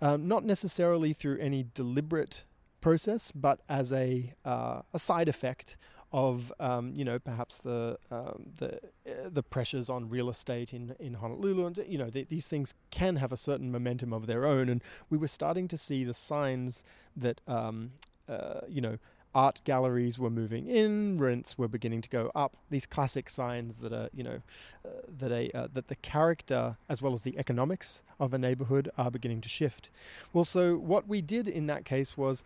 Um, 0.00 0.28
not 0.28 0.44
necessarily 0.44 1.12
through 1.12 1.38
any 1.38 1.66
deliberate 1.74 2.44
process, 2.80 3.32
but 3.32 3.60
as 3.68 3.92
a, 3.92 4.34
uh, 4.44 4.82
a 4.92 4.98
side 4.98 5.28
effect 5.28 5.76
of 6.12 6.52
um, 6.60 6.92
you 6.94 7.04
know 7.04 7.18
perhaps 7.18 7.58
the 7.58 7.98
um, 8.10 8.46
the 8.58 8.76
uh, 9.06 9.28
the 9.28 9.42
pressures 9.42 9.90
on 9.90 10.08
real 10.08 10.28
estate 10.28 10.72
in 10.72 10.94
in 11.00 11.14
Honolulu 11.14 11.66
and 11.66 11.78
you 11.88 11.98
know 11.98 12.10
th- 12.10 12.28
these 12.28 12.46
things 12.46 12.74
can 12.90 13.16
have 13.16 13.32
a 13.32 13.36
certain 13.36 13.72
momentum 13.72 14.12
of 14.12 14.26
their 14.26 14.46
own 14.46 14.68
and 14.68 14.82
we 15.10 15.18
were 15.18 15.28
starting 15.28 15.66
to 15.68 15.76
see 15.76 16.04
the 16.04 16.14
signs 16.14 16.84
that 17.16 17.40
um, 17.48 17.92
uh, 18.28 18.60
you 18.68 18.80
know 18.80 18.98
art 19.36 19.60
galleries 19.64 20.18
were 20.18 20.30
moving 20.30 20.66
in, 20.66 21.18
rents 21.18 21.58
were 21.58 21.68
beginning 21.68 22.00
to 22.00 22.08
go 22.08 22.32
up. 22.34 22.56
These 22.70 22.86
classic 22.86 23.28
signs 23.28 23.76
that 23.78 23.92
are, 23.92 24.08
you 24.14 24.24
know, 24.24 24.40
uh, 24.82 24.88
that 25.18 25.30
a 25.30 25.50
uh, 25.56 25.68
that 25.74 25.88
the 25.88 25.96
character 25.96 26.78
as 26.88 27.02
well 27.02 27.12
as 27.12 27.22
the 27.22 27.38
economics 27.38 28.02
of 28.18 28.32
a 28.32 28.38
neighborhood 28.38 28.90
are 28.96 29.10
beginning 29.10 29.42
to 29.42 29.48
shift. 29.48 29.90
Well, 30.32 30.46
so 30.46 30.76
what 30.76 31.06
we 31.06 31.20
did 31.20 31.46
in 31.48 31.66
that 31.66 31.84
case 31.84 32.16
was 32.16 32.44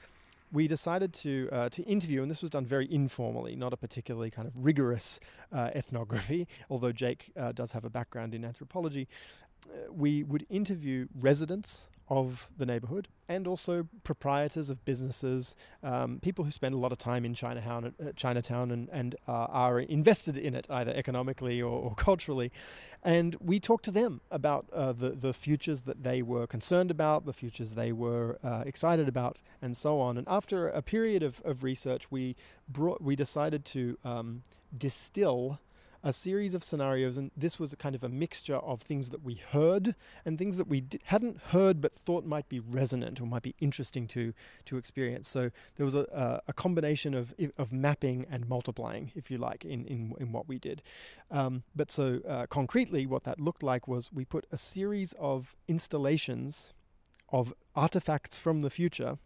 we 0.52 0.66
decided 0.66 1.14
to 1.14 1.48
uh, 1.52 1.68
to 1.68 1.82
interview, 1.84 2.22
and 2.22 2.30
this 2.30 2.42
was 2.42 2.50
done 2.50 2.66
very 2.66 2.92
informally, 2.92 3.54
not 3.54 3.72
a 3.72 3.76
particularly 3.76 4.30
kind 4.30 4.48
of 4.48 4.52
rigorous 4.56 5.20
uh, 5.52 5.70
ethnography. 5.76 6.48
Although 6.70 6.92
Jake 6.92 7.30
uh, 7.36 7.52
does 7.52 7.70
have 7.70 7.84
a 7.84 7.90
background 7.90 8.34
in 8.34 8.44
anthropology, 8.44 9.06
we 9.90 10.22
would 10.22 10.46
interview 10.48 11.06
residents 11.18 11.88
of 12.10 12.48
the 12.58 12.66
neighborhood 12.66 13.06
and 13.28 13.46
also 13.46 13.86
proprietors 14.02 14.68
of 14.68 14.84
businesses, 14.84 15.54
um, 15.84 16.18
people 16.20 16.44
who 16.44 16.50
spend 16.50 16.74
a 16.74 16.76
lot 16.76 16.90
of 16.90 16.98
time 16.98 17.24
in 17.24 17.32
Chinatown, 17.32 17.94
uh, 18.04 18.10
Chinatown 18.16 18.72
and, 18.72 18.88
and 18.90 19.14
uh, 19.28 19.46
are 19.48 19.78
invested 19.78 20.36
in 20.36 20.56
it 20.56 20.66
either 20.68 20.92
economically 20.92 21.62
or, 21.62 21.70
or, 21.70 21.94
culturally. 21.94 22.50
And 23.04 23.36
we 23.40 23.60
talked 23.60 23.84
to 23.84 23.92
them 23.92 24.20
about 24.32 24.66
uh, 24.72 24.90
the, 24.90 25.10
the 25.10 25.32
futures 25.32 25.82
that 25.82 26.02
they 26.02 26.20
were 26.20 26.48
concerned 26.48 26.90
about, 26.90 27.24
the 27.24 27.32
futures 27.32 27.74
they 27.74 27.92
were 27.92 28.38
uh, 28.42 28.64
excited 28.66 29.06
about, 29.06 29.38
and 29.62 29.76
so 29.76 30.00
on. 30.00 30.18
And 30.18 30.26
after 30.28 30.68
a 30.68 30.82
period 30.82 31.22
of, 31.22 31.40
of 31.44 31.62
research, 31.62 32.10
we, 32.10 32.34
brought, 32.68 33.00
we 33.00 33.14
decided 33.14 33.64
to 33.66 33.96
um, 34.04 34.42
distill 34.76 35.60
a 36.02 36.12
series 36.12 36.54
of 36.54 36.64
scenarios, 36.64 37.18
and 37.18 37.30
this 37.36 37.58
was 37.58 37.72
a 37.72 37.76
kind 37.76 37.94
of 37.94 38.02
a 38.02 38.08
mixture 38.08 38.56
of 38.56 38.80
things 38.80 39.10
that 39.10 39.22
we 39.22 39.34
heard 39.34 39.94
and 40.24 40.38
things 40.38 40.56
that 40.56 40.66
we 40.66 40.84
hadn't 41.04 41.40
heard 41.48 41.80
but 41.80 41.94
thought 41.94 42.24
might 42.24 42.48
be 42.48 42.60
resonant 42.60 43.20
or 43.20 43.26
might 43.26 43.42
be 43.42 43.54
interesting 43.60 44.06
to 44.08 44.32
to 44.64 44.76
experience. 44.76 45.28
So 45.28 45.50
there 45.76 45.84
was 45.84 45.94
a, 45.94 46.42
a 46.48 46.52
combination 46.52 47.14
of 47.14 47.34
of 47.58 47.72
mapping 47.72 48.26
and 48.30 48.48
multiplying, 48.48 49.12
if 49.14 49.30
you 49.30 49.38
like, 49.38 49.64
in 49.64 49.84
in, 49.86 50.14
in 50.18 50.32
what 50.32 50.48
we 50.48 50.58
did. 50.58 50.82
Um, 51.30 51.64
but 51.74 51.90
so 51.90 52.20
uh, 52.28 52.46
concretely, 52.46 53.06
what 53.06 53.24
that 53.24 53.40
looked 53.40 53.62
like 53.62 53.86
was 53.86 54.12
we 54.12 54.24
put 54.24 54.46
a 54.50 54.56
series 54.56 55.14
of 55.18 55.54
installations 55.68 56.72
of 57.32 57.54
artifacts 57.76 58.36
from 58.36 58.62
the 58.62 58.70
future 58.70 59.18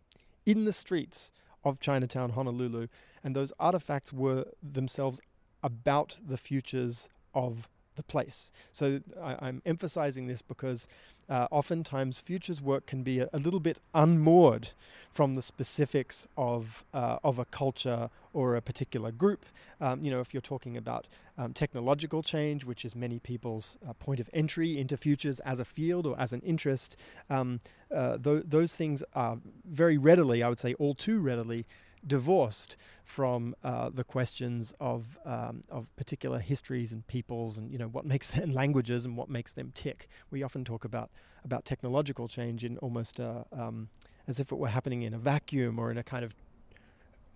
in 0.44 0.64
the 0.64 0.72
streets 0.72 1.30
of 1.64 1.80
Chinatown, 1.80 2.30
Honolulu, 2.30 2.88
and 3.22 3.34
those 3.34 3.52
artifacts 3.58 4.12
were 4.12 4.44
themselves 4.62 5.20
about 5.64 6.18
the 6.24 6.36
futures 6.36 7.08
of 7.34 7.68
the 7.96 8.02
place. 8.02 8.52
So 8.72 9.00
I, 9.20 9.48
am 9.48 9.62
emphasizing 9.64 10.26
this 10.26 10.42
because 10.42 10.86
uh, 11.28 11.46
oftentimes 11.50 12.18
futures 12.18 12.60
work 12.60 12.86
can 12.86 13.02
be 13.02 13.20
a, 13.20 13.28
a, 13.32 13.38
little 13.38 13.60
bit 13.60 13.80
unmoored 13.94 14.70
from 15.12 15.36
the 15.36 15.42
specifics 15.42 16.28
of 16.36 16.84
uh, 16.92 17.16
of 17.24 17.38
a 17.38 17.44
culture 17.46 18.10
or 18.32 18.56
a 18.56 18.60
particular 18.60 19.10
group. 19.10 19.46
Um, 19.80 20.04
you 20.04 20.10
know, 20.10 20.20
if 20.20 20.34
you're 20.34 20.40
talking 20.40 20.76
about 20.76 21.06
um, 21.38 21.54
technological 21.54 22.22
change, 22.22 22.64
which 22.64 22.84
is 22.84 22.94
many 22.94 23.20
people's 23.20 23.78
uh, 23.88 23.92
point 23.94 24.20
of 24.20 24.28
entry 24.34 24.78
into 24.78 24.96
futures 24.96 25.40
as 25.40 25.60
a 25.60 25.64
field 25.64 26.06
or 26.06 26.18
as 26.18 26.32
an 26.32 26.40
interest, 26.42 26.96
um, 27.30 27.60
uh, 27.94 28.18
th- 28.18 28.44
those 28.46 28.76
things 28.76 29.02
are 29.14 29.38
very 29.64 29.96
readily, 29.96 30.42
I 30.42 30.48
would 30.48 30.60
say, 30.60 30.74
all 30.74 30.94
too 30.94 31.20
readily 31.20 31.64
divorced 32.06 32.76
from 33.04 33.54
uh, 33.62 33.90
the 33.90 34.04
questions 34.04 34.74
of 34.80 35.18
um, 35.24 35.64
of 35.70 35.94
particular 35.96 36.38
histories 36.38 36.92
and 36.92 37.06
peoples 37.06 37.58
and 37.58 37.70
you 37.70 37.78
know 37.78 37.88
what 37.88 38.04
makes 38.04 38.30
them 38.32 38.50
languages 38.52 39.04
and 39.04 39.16
what 39.16 39.28
makes 39.28 39.52
them 39.52 39.72
tick. 39.74 40.08
We 40.30 40.42
often 40.42 40.64
talk 40.64 40.84
about 40.84 41.10
about 41.44 41.64
technological 41.64 42.28
change 42.28 42.64
in 42.64 42.78
almost 42.78 43.18
a, 43.18 43.44
um, 43.52 43.88
as 44.26 44.40
if 44.40 44.50
it 44.50 44.56
were 44.56 44.68
happening 44.68 45.02
in 45.02 45.12
a 45.12 45.18
vacuum 45.18 45.78
or 45.78 45.90
in 45.90 45.98
a 45.98 46.02
kind 46.02 46.24
of 46.24 46.34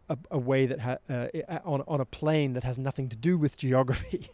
a, 0.09 0.17
a 0.31 0.39
way 0.39 0.65
that 0.65 0.81
ha- 0.81 0.99
uh, 1.11 1.29
on 1.65 1.83
on 1.87 2.01
a 2.01 2.07
plane 2.07 2.55
that 2.55 2.65
has 2.65 2.79
nothing 2.79 3.09
to 3.09 3.17
do 3.17 3.37
with 3.37 3.57
geography. 3.67 4.31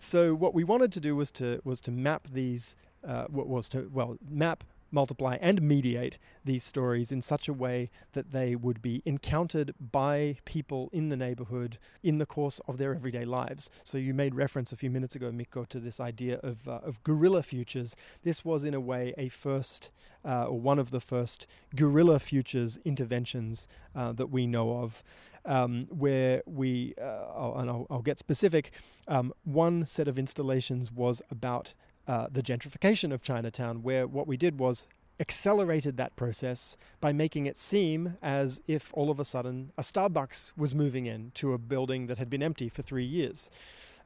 so 0.00 0.34
what 0.34 0.54
we 0.54 0.64
wanted 0.64 0.92
to 0.92 1.00
do 1.00 1.16
was 1.16 1.30
to 1.32 1.60
was 1.64 1.80
to 1.80 1.90
map 1.90 2.28
these 2.32 2.76
uh, 3.06 3.26
was 3.28 3.68
to 3.68 3.90
well 3.92 4.16
map 4.28 4.64
multiply 4.90 5.36
and 5.40 5.60
mediate 5.62 6.18
these 6.44 6.64
stories 6.64 7.12
in 7.12 7.20
such 7.20 7.48
a 7.48 7.52
way 7.52 7.90
that 8.12 8.32
they 8.32 8.54
would 8.54 8.80
be 8.82 9.02
encountered 9.04 9.74
by 9.80 10.36
people 10.44 10.88
in 10.92 11.08
the 11.08 11.16
neighborhood 11.16 11.78
in 12.02 12.18
the 12.18 12.26
course 12.26 12.60
of 12.66 12.78
their 12.78 12.94
everyday 12.94 13.24
lives. 13.24 13.70
So 13.84 13.98
you 13.98 14.14
made 14.14 14.34
reference 14.34 14.72
a 14.72 14.76
few 14.76 14.90
minutes 14.90 15.14
ago, 15.14 15.32
Mikko, 15.32 15.64
to 15.66 15.80
this 15.80 16.00
idea 16.00 16.38
of, 16.42 16.66
uh, 16.68 16.80
of 16.82 17.02
guerrilla 17.02 17.42
futures. 17.42 17.96
This 18.22 18.44
was, 18.44 18.64
in 18.64 18.74
a 18.74 18.80
way, 18.80 19.14
a 19.16 19.28
first 19.28 19.90
uh, 20.24 20.46
or 20.46 20.60
one 20.60 20.78
of 20.78 20.90
the 20.90 21.00
first 21.00 21.46
guerrilla 21.74 22.18
futures 22.18 22.78
interventions 22.84 23.68
uh, 23.94 24.12
that 24.12 24.28
we 24.28 24.46
know 24.46 24.78
of. 24.78 25.02
Um, 25.44 25.86
where 25.90 26.42
we, 26.44 26.94
uh, 27.00 27.52
and 27.54 27.70
I'll, 27.70 27.86
I'll, 27.88 28.02
get 28.02 28.18
specific, 28.18 28.72
um, 29.06 29.32
one 29.44 29.86
set 29.86 30.08
of 30.08 30.18
installations 30.18 30.90
was 30.90 31.22
about 31.30 31.72
uh, 32.06 32.28
the 32.30 32.42
gentrification 32.42 33.12
of 33.12 33.22
Chinatown, 33.22 33.82
where 33.82 34.06
what 34.06 34.26
we 34.26 34.36
did 34.36 34.58
was 34.58 34.86
accelerated 35.18 35.96
that 35.96 36.14
process 36.16 36.76
by 37.00 37.12
making 37.12 37.46
it 37.46 37.58
seem 37.58 38.16
as 38.22 38.60
if 38.66 38.90
all 38.92 39.10
of 39.10 39.18
a 39.18 39.24
sudden 39.24 39.72
a 39.78 39.82
Starbucks 39.82 40.52
was 40.56 40.74
moving 40.74 41.06
in 41.06 41.30
to 41.34 41.52
a 41.52 41.58
building 41.58 42.06
that 42.06 42.18
had 42.18 42.28
been 42.28 42.42
empty 42.42 42.68
for 42.68 42.82
three 42.82 43.04
years. 43.04 43.50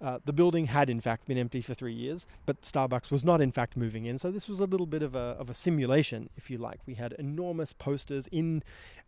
Uh, 0.01 0.19
the 0.25 0.33
building 0.33 0.67
had 0.67 0.89
in 0.89 1.01
fact 1.01 1.27
been 1.27 1.37
empty 1.37 1.61
for 1.61 1.75
three 1.75 1.93
years, 1.93 2.27
but 2.47 2.63
Starbucks 2.63 3.11
was 3.11 3.23
not 3.23 3.41
in 3.41 3.53
fact 3.53 3.77
moving 3.77 4.07
in. 4.07 4.17
So 4.17 4.31
this 4.31 4.49
was 4.49 4.59
a 4.59 4.65
little 4.65 4.87
bit 4.87 5.03
of 5.03 5.15
a, 5.15 5.37
of 5.39 5.51
a 5.51 5.55
simulation, 5.55 6.31
if 6.37 6.51
you 6.51 6.57
like. 6.57 6.81
We 6.87 6.95
had 6.95 7.13
enormous 7.19 7.73
posters 7.73 8.27
in, 8.33 8.63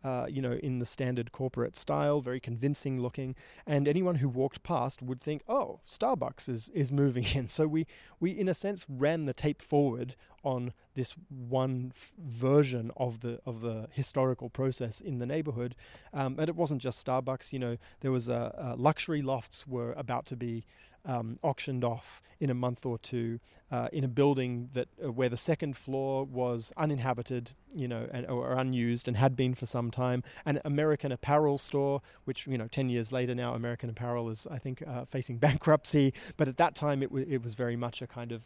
uh, 0.05 0.27
you 0.29 0.43
know, 0.43 0.53
in 0.53 0.81
the 0.81 0.87
standard 0.87 1.33
corporate 1.33 1.77
style, 1.77 2.21
very 2.21 2.41
convincing 2.41 3.01
looking, 3.01 3.35
and 3.67 3.89
anyone 3.89 4.17
who 4.17 4.29
walked 4.29 4.63
past 4.63 5.01
would 5.01 5.21
think, 5.21 5.43
"Oh, 5.49 5.81
Starbucks 5.87 6.49
is 6.49 6.69
is 6.71 6.93
moving 6.93 7.25
in." 7.25 7.49
So 7.53 7.67
we 7.67 7.87
we 8.19 8.31
in 8.31 8.49
a 8.49 8.55
sense 8.55 8.87
ran 8.89 9.27
the 9.27 9.35
tape 9.35 9.61
forward 9.61 10.15
on 10.43 10.73
this 10.95 11.15
one 11.29 11.93
f- 11.95 12.13
version 12.19 12.91
of 12.97 13.21
the 13.21 13.41
of 13.47 13.61
the 13.61 13.89
historical 13.93 14.51
process 14.51 15.01
in 15.01 15.19
the 15.19 15.27
neighborhood, 15.27 15.75
um, 16.13 16.37
and 16.39 16.49
it 16.49 16.57
wasn't 16.57 16.83
just 16.83 17.05
Starbucks. 17.05 17.53
You 17.53 17.59
know, 17.59 17.77
there 18.01 18.13
was 18.13 18.29
a, 18.29 18.75
luxury 18.79 19.23
lofts 19.23 19.67
were 19.67 19.93
about 19.93 20.27
to 20.27 20.37
be 20.37 20.65
um, 21.05 21.39
auctioned 21.43 21.85
off 21.85 22.23
in 22.41 22.51
a 22.51 22.55
month 22.55 22.85
or 22.85 22.99
two 22.99 23.39
uh, 23.71 23.89
in 23.93 24.05
a 24.05 24.09
building 24.09 24.69
that 24.75 24.89
uh, 25.03 25.11
where 25.11 25.29
the 25.29 25.37
second 25.37 25.77
floor 25.77 26.25
was 26.25 26.73
uninhabited, 26.77 27.53
you 27.75 27.89
know, 27.89 28.09
and, 28.13 28.27
or 28.27 28.53
unused 28.53 29.09
and 29.09 29.17
had 29.17 29.35
been 29.37 29.55
for 29.55 29.67
some 29.67 29.91
time. 29.91 30.23
An 30.45 30.61
American 30.65 31.13
Apparel 31.13 31.59
store, 31.59 32.03
which 32.25 32.47
you 32.47 32.59
know, 32.59 32.69
ten 32.69 32.89
years 32.89 33.13
later 33.13 33.35
now, 33.35 33.55
American 33.55 33.89
Apparel 33.89 34.29
is 34.29 34.47
I 34.51 34.59
think 34.59 34.83
uh, 34.87 35.05
facing 35.07 35.39
bankruptcy, 35.47 36.13
but 36.37 36.49
at 36.49 36.57
that 36.59 36.75
time 36.75 37.03
it, 37.03 37.07
w- 37.07 37.27
it 37.29 37.43
was 37.43 37.55
very 37.55 37.77
much 37.77 38.03
a 38.03 38.07
kind 38.07 38.33
of 38.33 38.43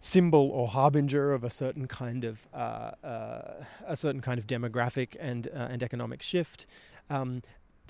symbol 0.00 0.50
or 0.50 0.68
harbinger 0.68 1.32
of 1.32 1.44
a 1.44 1.50
certain 1.50 1.86
kind 1.86 2.24
of 2.24 2.46
uh, 2.54 2.92
uh, 3.04 3.64
a 3.86 3.96
certain 3.96 4.20
kind 4.20 4.38
of 4.38 4.46
demographic 4.46 5.16
and 5.18 5.48
uh, 5.48 5.68
and 5.70 5.82
economic 5.82 6.22
shift. 6.22 6.66
Um, 7.10 7.42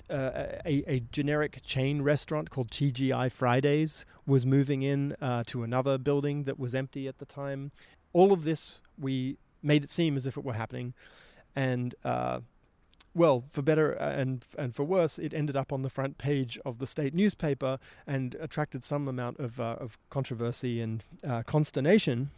uh, 0.09 0.57
a, 0.65 0.83
a, 0.87 0.99
generic 1.11 1.61
chain 1.63 2.01
restaurant 2.01 2.49
called 2.49 2.71
TGI 2.71 3.31
Fridays 3.31 4.07
was 4.25 4.43
moving 4.43 4.81
in 4.81 5.15
uh, 5.21 5.43
to 5.45 5.61
another 5.61 5.99
building 5.99 6.45
that 6.45 6.57
was 6.57 6.73
empty 6.73 7.07
at 7.07 7.19
the 7.19 7.25
time. 7.25 7.71
All 8.11 8.33
of 8.33 8.43
this, 8.43 8.81
we 8.97 9.37
made 9.61 9.83
it 9.83 9.91
seem 9.91 10.17
as 10.17 10.25
if 10.25 10.35
it 10.35 10.43
were 10.43 10.53
happening, 10.53 10.95
and 11.55 11.93
uh, 12.03 12.39
well, 13.13 13.43
for 13.49 13.61
better 13.61 13.91
and 13.91 14.45
and 14.57 14.75
for 14.75 14.83
worse, 14.83 15.19
it 15.19 15.33
ended 15.33 15.57
up 15.57 15.73
on 15.73 15.81
the 15.81 15.89
front 15.89 16.17
page 16.17 16.59
of 16.65 16.79
the 16.79 16.87
state 16.87 17.13
newspaper 17.13 17.79
and 18.05 18.35
attracted 18.39 18.83
some 18.83 19.07
amount 19.07 19.39
of 19.39 19.59
uh, 19.59 19.77
of 19.79 19.97
controversy 20.09 20.81
and 20.81 21.03
uh, 21.27 21.43
consternation 21.43 22.31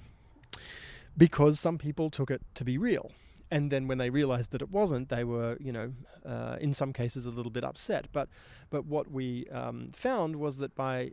because 1.17 1.59
some 1.59 1.77
people 1.77 2.09
took 2.09 2.31
it 2.31 2.41
to 2.55 2.63
be 2.63 2.77
real 2.77 3.11
and 3.51 3.69
then 3.69 3.87
when 3.87 3.97
they 3.97 4.09
realized 4.09 4.51
that 4.51 4.61
it 4.61 4.71
wasn't, 4.71 5.09
they 5.09 5.25
were, 5.25 5.57
you 5.59 5.73
know, 5.73 5.91
uh, 6.25 6.55
in 6.61 6.73
some 6.73 6.93
cases 6.93 7.25
a 7.25 7.29
little 7.29 7.51
bit 7.51 7.65
upset. 7.65 8.05
But, 8.13 8.29
but 8.69 8.85
what 8.85 9.11
we 9.11 9.45
um, 9.49 9.89
found 9.93 10.37
was 10.37 10.57
that 10.57 10.73
by 10.73 11.11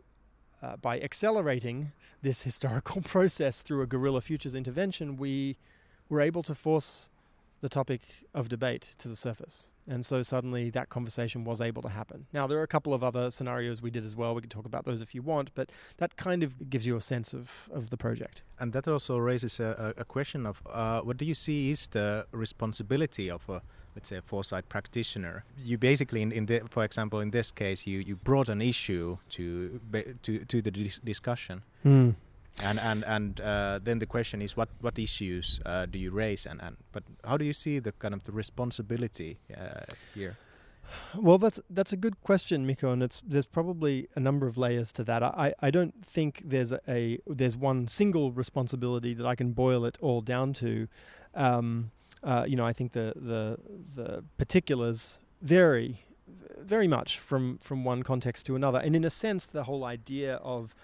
uh, 0.61 0.75
by 0.75 0.99
accelerating 0.99 1.93
this 2.21 2.41
historical 2.49 3.01
process 3.01 3.61
through 3.61 3.81
a 3.81 3.87
guerrilla 3.87 4.21
futures 4.21 4.55
intervention, 4.55 5.15
we 5.17 5.57
were 6.09 6.21
able 6.21 6.43
to 6.43 6.55
force 6.55 7.09
the 7.61 7.69
topic 7.69 8.01
of 8.33 8.49
debate 8.49 8.95
to 8.97 9.07
the 9.07 9.15
surface. 9.15 9.71
And 9.87 10.05
so 10.05 10.21
suddenly 10.21 10.69
that 10.69 10.89
conversation 10.89 11.43
was 11.43 11.59
able 11.59 11.81
to 11.81 11.89
happen. 11.89 12.27
Now, 12.31 12.45
there 12.47 12.59
are 12.59 12.63
a 12.63 12.67
couple 12.67 12.93
of 12.93 13.03
other 13.03 13.31
scenarios 13.31 13.81
we 13.81 13.89
did 13.89 14.05
as 14.05 14.15
well. 14.15 14.35
We 14.35 14.41
can 14.41 14.49
talk 14.49 14.65
about 14.65 14.85
those 14.85 15.01
if 15.01 15.15
you 15.15 15.21
want, 15.21 15.49
but 15.55 15.71
that 15.97 16.15
kind 16.15 16.43
of 16.43 16.69
gives 16.69 16.85
you 16.85 16.95
a 16.95 17.01
sense 17.01 17.33
of, 17.33 17.49
of 17.71 17.89
the 17.89 17.97
project. 17.97 18.43
And 18.59 18.71
that 18.73 18.87
also 18.87 19.17
raises 19.17 19.59
a, 19.59 19.93
a 19.97 20.05
question 20.05 20.45
of 20.45 20.61
uh, 20.69 21.01
what 21.01 21.17
do 21.17 21.25
you 21.25 21.35
see 21.35 21.71
is 21.71 21.87
the 21.87 22.27
responsibility 22.31 23.29
of 23.29 23.49
a 23.49 23.61
let's 23.95 24.09
say 24.09 24.17
a 24.17 24.21
foresight 24.21 24.69
practitioner 24.69 25.43
you 25.57 25.75
basically 25.75 26.21
in, 26.21 26.31
in 26.31 26.45
the, 26.45 26.61
for 26.69 26.83
example 26.85 27.19
in 27.19 27.31
this 27.31 27.51
case 27.51 27.87
you, 27.87 27.99
you 27.99 28.15
brought 28.15 28.47
an 28.47 28.61
issue 28.61 29.17
to 29.29 29.81
to 30.21 30.45
to 30.45 30.61
the 30.61 30.69
dis 30.69 30.99
discussion 30.99 31.63
mm 31.83 32.13
and 32.61 32.79
and 32.79 33.03
and 33.05 33.41
uh, 33.41 33.79
then 33.81 33.99
the 33.99 34.05
question 34.05 34.41
is 34.41 34.57
what 34.57 34.69
what 34.81 34.97
issues 34.99 35.59
uh, 35.65 35.85
do 35.85 35.97
you 35.97 36.11
raise? 36.11 36.45
And, 36.45 36.61
and 36.61 36.77
but 36.91 37.03
how 37.23 37.37
do 37.37 37.45
you 37.45 37.53
see 37.53 37.79
the 37.79 37.91
kind 37.93 38.13
of 38.13 38.23
the 38.23 38.31
responsibility 38.31 39.39
uh, 39.55 39.81
here? 40.13 40.37
Well 41.15 41.37
that's 41.37 41.59
that's 41.69 41.93
a 41.93 41.97
good 41.97 42.21
question 42.21 42.65
Mikko 42.65 42.91
and 42.91 43.03
it's 43.03 43.21
there's 43.25 43.45
probably 43.45 44.07
a 44.15 44.19
number 44.19 44.47
of 44.47 44.57
layers 44.57 44.91
to 44.93 45.03
that. 45.03 45.23
I, 45.23 45.53
I 45.61 45.71
don't 45.71 45.93
think 46.05 46.41
there's 46.43 46.71
a, 46.71 46.79
a 46.87 47.19
there's 47.27 47.55
one 47.55 47.87
single 47.87 48.31
responsibility 48.31 49.13
that 49.13 49.25
I 49.25 49.35
can 49.35 49.51
boil 49.51 49.85
it 49.85 49.97
all 50.01 50.21
down 50.21 50.53
to. 50.53 50.87
Um, 51.35 51.91
uh, 52.23 52.45
you 52.47 52.55
know 52.55 52.65
I 52.65 52.73
think 52.73 52.91
the 52.91 53.13
the 53.15 53.57
the 53.95 54.23
particulars 54.37 55.19
vary 55.41 56.03
very 56.59 56.87
much 56.87 57.19
from 57.19 57.57
from 57.59 57.83
one 57.85 58.03
context 58.03 58.45
to 58.47 58.55
another. 58.55 58.79
And 58.79 58.95
in 58.95 59.03
a 59.03 59.09
sense 59.09 59.45
the 59.45 59.63
whole 59.63 59.83
idea 59.83 60.35
of 60.35 60.75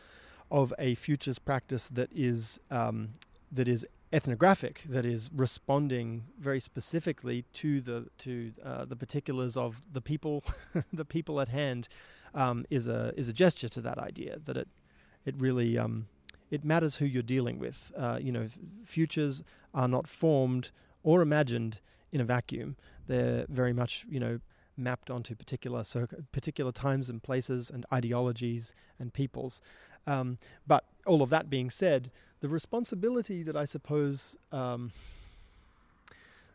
of 0.51 0.73
a 0.77 0.95
futures 0.95 1.39
practice 1.39 1.87
that 1.89 2.09
is 2.13 2.59
um, 2.71 3.09
that 3.51 3.67
is 3.67 3.85
ethnographic, 4.13 4.81
that 4.87 5.05
is 5.05 5.29
responding 5.33 6.23
very 6.39 6.59
specifically 6.59 7.43
to 7.53 7.81
the 7.81 8.07
to 8.19 8.51
uh, 8.63 8.85
the 8.85 8.95
particulars 8.95 9.57
of 9.57 9.81
the 9.91 10.01
people, 10.01 10.43
the 10.93 11.05
people 11.05 11.41
at 11.41 11.49
hand, 11.49 11.87
um, 12.33 12.65
is 12.69 12.87
a 12.87 13.13
is 13.17 13.27
a 13.27 13.33
gesture 13.33 13.69
to 13.69 13.81
that 13.81 13.97
idea 13.97 14.37
that 14.39 14.57
it 14.57 14.67
it 15.25 15.35
really 15.37 15.77
um, 15.77 16.07
it 16.51 16.63
matters 16.63 16.97
who 16.97 17.05
you're 17.05 17.23
dealing 17.23 17.59
with. 17.59 17.91
Uh, 17.97 18.19
you 18.21 18.31
know, 18.31 18.47
futures 18.85 19.43
are 19.73 19.87
not 19.87 20.07
formed 20.07 20.71
or 21.03 21.21
imagined 21.21 21.81
in 22.11 22.21
a 22.21 22.25
vacuum. 22.25 22.77
They're 23.07 23.45
very 23.49 23.73
much 23.73 24.05
you 24.09 24.19
know 24.19 24.39
mapped 24.77 25.09
onto 25.09 25.35
particular 25.35 25.83
particular 26.31 26.71
times 26.71 27.09
and 27.09 27.21
places 27.23 27.69
and 27.69 27.85
ideologies 27.91 28.73
and 28.99 29.13
peoples. 29.13 29.61
Um, 30.07 30.37
but 30.67 30.83
all 31.05 31.21
of 31.21 31.29
that 31.29 31.49
being 31.49 31.69
said, 31.69 32.11
the 32.41 32.49
responsibility 32.49 33.43
that 33.43 33.55
I 33.55 33.65
suppose 33.65 34.37
um, 34.51 34.91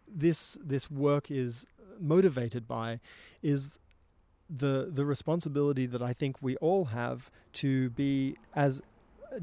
this 0.07 0.59
this 0.63 0.91
work 0.91 1.31
is 1.31 1.67
motivated 1.99 2.67
by 2.67 3.01
is 3.43 3.79
the 4.49 4.89
the 4.91 5.05
responsibility 5.05 5.87
that 5.87 6.03
I 6.03 6.13
think 6.13 6.37
we 6.41 6.57
all 6.57 6.87
have 6.87 7.31
to 7.55 7.91
be 7.91 8.37
as 8.55 8.83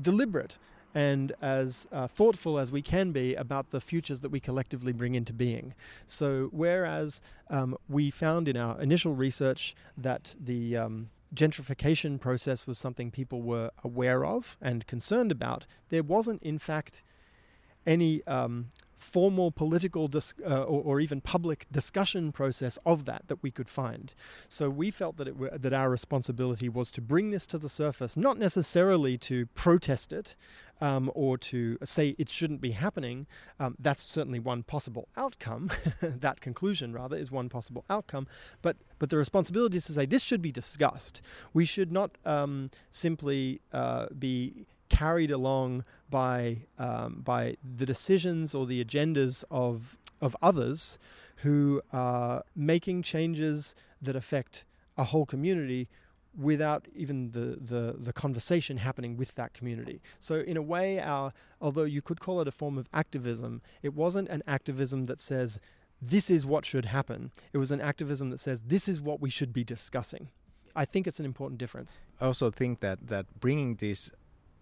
deliberate 0.01 0.57
and 0.93 1.31
as 1.41 1.87
uh, 1.91 2.07
thoughtful 2.07 2.57
as 2.57 2.71
we 2.71 2.81
can 2.81 3.11
be 3.11 3.35
about 3.35 3.69
the 3.69 3.79
futures 3.79 4.21
that 4.21 4.29
we 4.29 4.39
collectively 4.39 4.91
bring 4.91 5.15
into 5.15 5.31
being. 5.31 5.75
So, 6.07 6.49
whereas 6.51 7.21
um, 7.49 7.77
we 7.87 8.09
found 8.09 8.47
in 8.47 8.57
our 8.57 8.81
initial 8.81 9.13
research 9.13 9.75
that 9.95 10.35
the 10.43 10.75
um, 10.75 11.09
gentrification 11.33 12.19
process 12.19 12.65
was 12.65 12.77
something 12.77 13.11
people 13.11 13.41
were 13.41 13.71
aware 13.83 14.25
of 14.25 14.57
and 14.61 14.87
concerned 14.87 15.31
about, 15.31 15.65
there 15.89 16.03
wasn't, 16.03 16.41
in 16.43 16.59
fact, 16.59 17.01
any 17.85 18.25
um, 18.25 18.71
formal 18.97 19.51
political 19.51 20.07
dis- 20.07 20.33
uh, 20.45 20.63
or, 20.63 20.81
or, 20.83 20.99
even 20.99 21.21
public 21.21 21.67
discussion 21.71 22.31
process 22.31 22.79
of 22.85 23.05
that 23.05 23.23
that 23.27 23.41
we 23.43 23.51
could 23.51 23.69
find. 23.69 24.13
So 24.49 24.69
we 24.69 24.89
felt 24.89 25.17
that 25.17 25.61
that 25.61 25.71
our 25.71 25.89
responsibility 25.89 26.67
was 26.67 26.89
to 26.91 27.01
bring 27.01 27.29
this 27.29 27.45
to 27.47 27.59
the 27.59 27.69
surface, 27.69 28.17
not 28.17 28.37
necessarily 28.37 29.17
to 29.19 29.45
protest 29.47 30.11
it 30.11 30.35
um, 30.81 31.11
or 31.13 31.37
to 31.37 31.77
say 31.83 32.15
it 32.17 32.29
shouldn't 32.29 32.61
be 32.61 32.71
happening. 32.71 33.27
Um, 33.59 33.75
that's 33.79 34.03
certainly 34.03 34.39
one 34.39 34.63
possible 34.63 35.07
outcome. 35.15 35.69
that 36.01 36.41
conclusion, 36.41 36.91
rather, 36.91 37.15
is 37.15 37.31
one 37.31 37.49
possible 37.49 37.85
outcome. 37.89 38.27
But 38.61 38.77
but 38.99 39.09
the 39.11 39.17
responsibility 39.17 39.77
is 39.77 39.85
to 39.85 39.93
say 39.93 40.05
this 40.05 40.23
should 40.23 40.41
be 40.41 40.51
discussed. 40.51 41.21
We 41.53 41.65
should 41.65 41.91
not 41.91 42.17
um, 42.25 42.71
simply 42.89 43.61
uh, 43.71 44.07
be 44.17 44.65
carried 44.89 45.31
along 45.31 45.83
by 46.09 46.65
um, 46.77 47.21
by 47.23 47.57
the 47.63 47.85
decisions 47.85 48.55
or 48.55 48.65
the 48.65 48.83
agendas 48.83 49.43
of 49.51 49.97
of 50.21 50.35
others 50.41 50.97
who 51.37 51.81
are 51.93 52.43
making 52.55 53.03
changes 53.03 53.75
that 54.01 54.15
affect 54.15 54.65
a 54.97 55.05
whole 55.05 55.25
community 55.25 55.87
without 56.37 56.87
even 56.95 57.31
the, 57.31 57.57
the, 57.59 57.95
the 57.97 58.13
conversation 58.13 58.77
happening 58.77 59.17
with 59.17 59.33
that 59.35 59.53
community. 59.53 60.01
So 60.19 60.35
in 60.39 60.55
a 60.55 60.61
way, 60.61 60.99
our 60.99 61.33
although 61.59 61.83
you 61.83 62.01
could 62.01 62.19
call 62.19 62.41
it 62.41 62.47
a 62.47 62.51
form 62.51 62.77
of 62.77 62.87
activism, 62.93 63.61
it 63.81 63.93
wasn't 63.93 64.29
an 64.29 64.43
activism 64.47 65.05
that 65.05 65.19
says 65.19 65.59
this 65.99 66.29
is 66.29 66.45
what 66.45 66.63
should 66.63 66.85
happen. 66.85 67.31
It 67.53 67.57
was 67.57 67.71
an 67.71 67.81
activism 67.81 68.29
that 68.29 68.39
says 68.39 68.61
this 68.67 68.87
is 68.87 69.01
what 69.01 69.19
we 69.19 69.31
should 69.31 69.51
be 69.51 69.63
discussing. 69.63 70.29
I 70.75 70.85
think 70.85 71.07
it's 71.07 71.19
an 71.19 71.25
important 71.25 71.57
difference. 71.57 71.99
I 72.21 72.25
also 72.25 72.51
think 72.51 72.81
that 72.81 73.07
that 73.07 73.39
bringing 73.39 73.75
these 73.75 74.11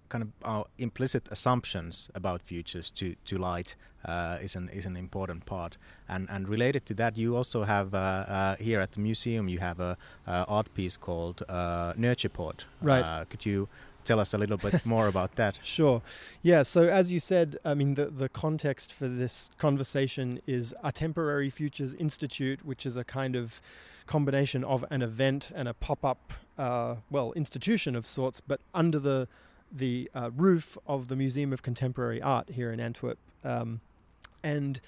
kind 0.09 0.21
of 0.23 0.29
our 0.43 0.65
implicit 0.77 1.27
assumptions 1.31 2.09
about 2.15 2.41
futures 2.41 2.91
to 2.91 3.15
to 3.25 3.37
light 3.37 3.75
uh, 4.07 4.37
is 4.41 4.55
an 4.55 4.69
is 4.69 4.85
an 4.85 4.95
important 4.95 5.45
part. 5.45 5.77
And 6.07 6.29
and 6.29 6.47
related 6.47 6.85
to 6.87 6.93
that, 6.95 7.17
you 7.17 7.35
also 7.35 7.63
have 7.63 7.93
uh, 7.93 7.97
uh, 7.97 8.55
here 8.55 8.81
at 8.81 8.91
the 8.91 8.99
museum 8.99 9.49
you 9.49 9.59
have 9.59 9.79
a 9.79 9.97
uh, 10.27 10.45
art 10.47 10.73
piece 10.73 10.97
called 10.97 11.43
uh, 11.49 11.93
Nurture 11.97 12.29
Pod. 12.29 12.63
Right. 12.81 13.03
Uh, 13.03 13.25
could 13.25 13.45
you 13.45 13.67
tell 14.03 14.19
us 14.19 14.33
a 14.33 14.37
little 14.37 14.57
bit 14.57 14.85
more 14.95 15.07
about 15.07 15.35
that? 15.35 15.59
Sure. 15.63 16.01
Yeah. 16.43 16.63
So 16.63 16.83
as 16.83 17.11
you 17.11 17.19
said, 17.19 17.57
I 17.65 17.73
mean 17.73 17.95
the 17.95 18.05
the 18.05 18.29
context 18.29 18.93
for 18.93 19.07
this 19.07 19.49
conversation 19.57 20.39
is 20.45 20.73
a 20.83 20.91
temporary 20.91 21.49
futures 21.49 21.93
institute, 21.93 22.65
which 22.65 22.85
is 22.85 22.97
a 22.97 23.03
kind 23.03 23.35
of 23.35 23.61
combination 24.05 24.63
of 24.63 24.85
an 24.91 25.01
event 25.01 25.51
and 25.55 25.67
a 25.67 25.73
pop 25.73 26.05
up, 26.05 26.33
well, 27.09 27.33
institution 27.33 27.95
of 27.95 28.05
sorts, 28.05 28.39
but 28.39 28.61
under 28.71 28.99
the 28.99 29.27
the 29.75 30.09
uh, 30.15 30.31
roof 30.35 30.77
of 30.87 31.09
the 31.09 31.15
Museum 31.15 31.51
of 31.51 31.61
Contemporary 31.61 32.21
Art 32.21 32.49
here 32.49 32.71
in 32.71 32.79
Antwerp. 32.79 33.17
Um, 33.43 33.81
and 34.43 34.79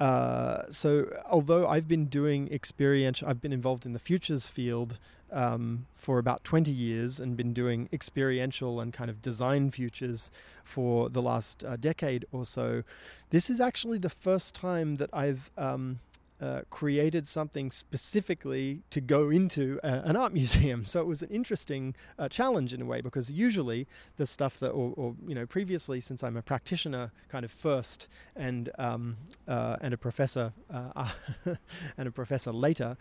uh, 0.00 0.62
so, 0.68 1.06
although 1.30 1.68
I've 1.68 1.86
been 1.86 2.06
doing 2.06 2.52
experiential, 2.52 3.28
I've 3.28 3.40
been 3.40 3.52
involved 3.52 3.86
in 3.86 3.92
the 3.92 3.98
futures 3.98 4.48
field 4.48 4.98
um, 5.30 5.86
for 5.94 6.18
about 6.18 6.42
20 6.44 6.70
years 6.70 7.20
and 7.20 7.36
been 7.36 7.52
doing 7.52 7.88
experiential 7.92 8.80
and 8.80 8.92
kind 8.92 9.08
of 9.08 9.22
design 9.22 9.70
futures 9.70 10.30
for 10.64 11.08
the 11.08 11.22
last 11.22 11.64
uh, 11.64 11.76
decade 11.76 12.24
or 12.32 12.44
so. 12.44 12.82
This 13.30 13.48
is 13.48 13.60
actually 13.60 13.98
the 13.98 14.10
first 14.10 14.54
time 14.54 14.96
that 14.96 15.10
I've 15.12 15.50
um, 15.56 16.00
uh, 16.42 16.62
created 16.70 17.26
something 17.28 17.70
specifically 17.70 18.82
to 18.90 19.00
go 19.00 19.30
into 19.30 19.78
a, 19.84 20.02
an 20.04 20.16
art 20.16 20.32
museum. 20.42 20.84
So 20.84 21.00
it 21.00 21.06
was 21.06 21.22
an 21.22 21.30
interesting 21.30 21.94
uh, 22.18 22.28
challenge 22.28 22.74
in 22.74 22.82
a 22.82 22.84
way 22.84 23.00
because 23.00 23.30
usually 23.30 23.86
the 24.16 24.26
stuff 24.26 24.58
that, 24.58 24.70
or, 24.70 24.92
or, 24.96 25.14
you 25.26 25.36
know, 25.36 25.46
previously 25.46 26.00
since 26.00 26.24
I'm 26.24 26.36
a 26.36 26.42
practitioner 26.42 27.12
kind 27.28 27.44
of 27.44 27.52
first 27.52 28.08
and 28.34 28.70
um, 28.78 29.16
uh, 29.46 29.76
and 29.80 29.94
a 29.94 29.96
professor 29.96 30.52
uh, 30.72 31.10
and 31.96 32.08
a 32.08 32.10
professor 32.10 32.52
later, 32.52 32.96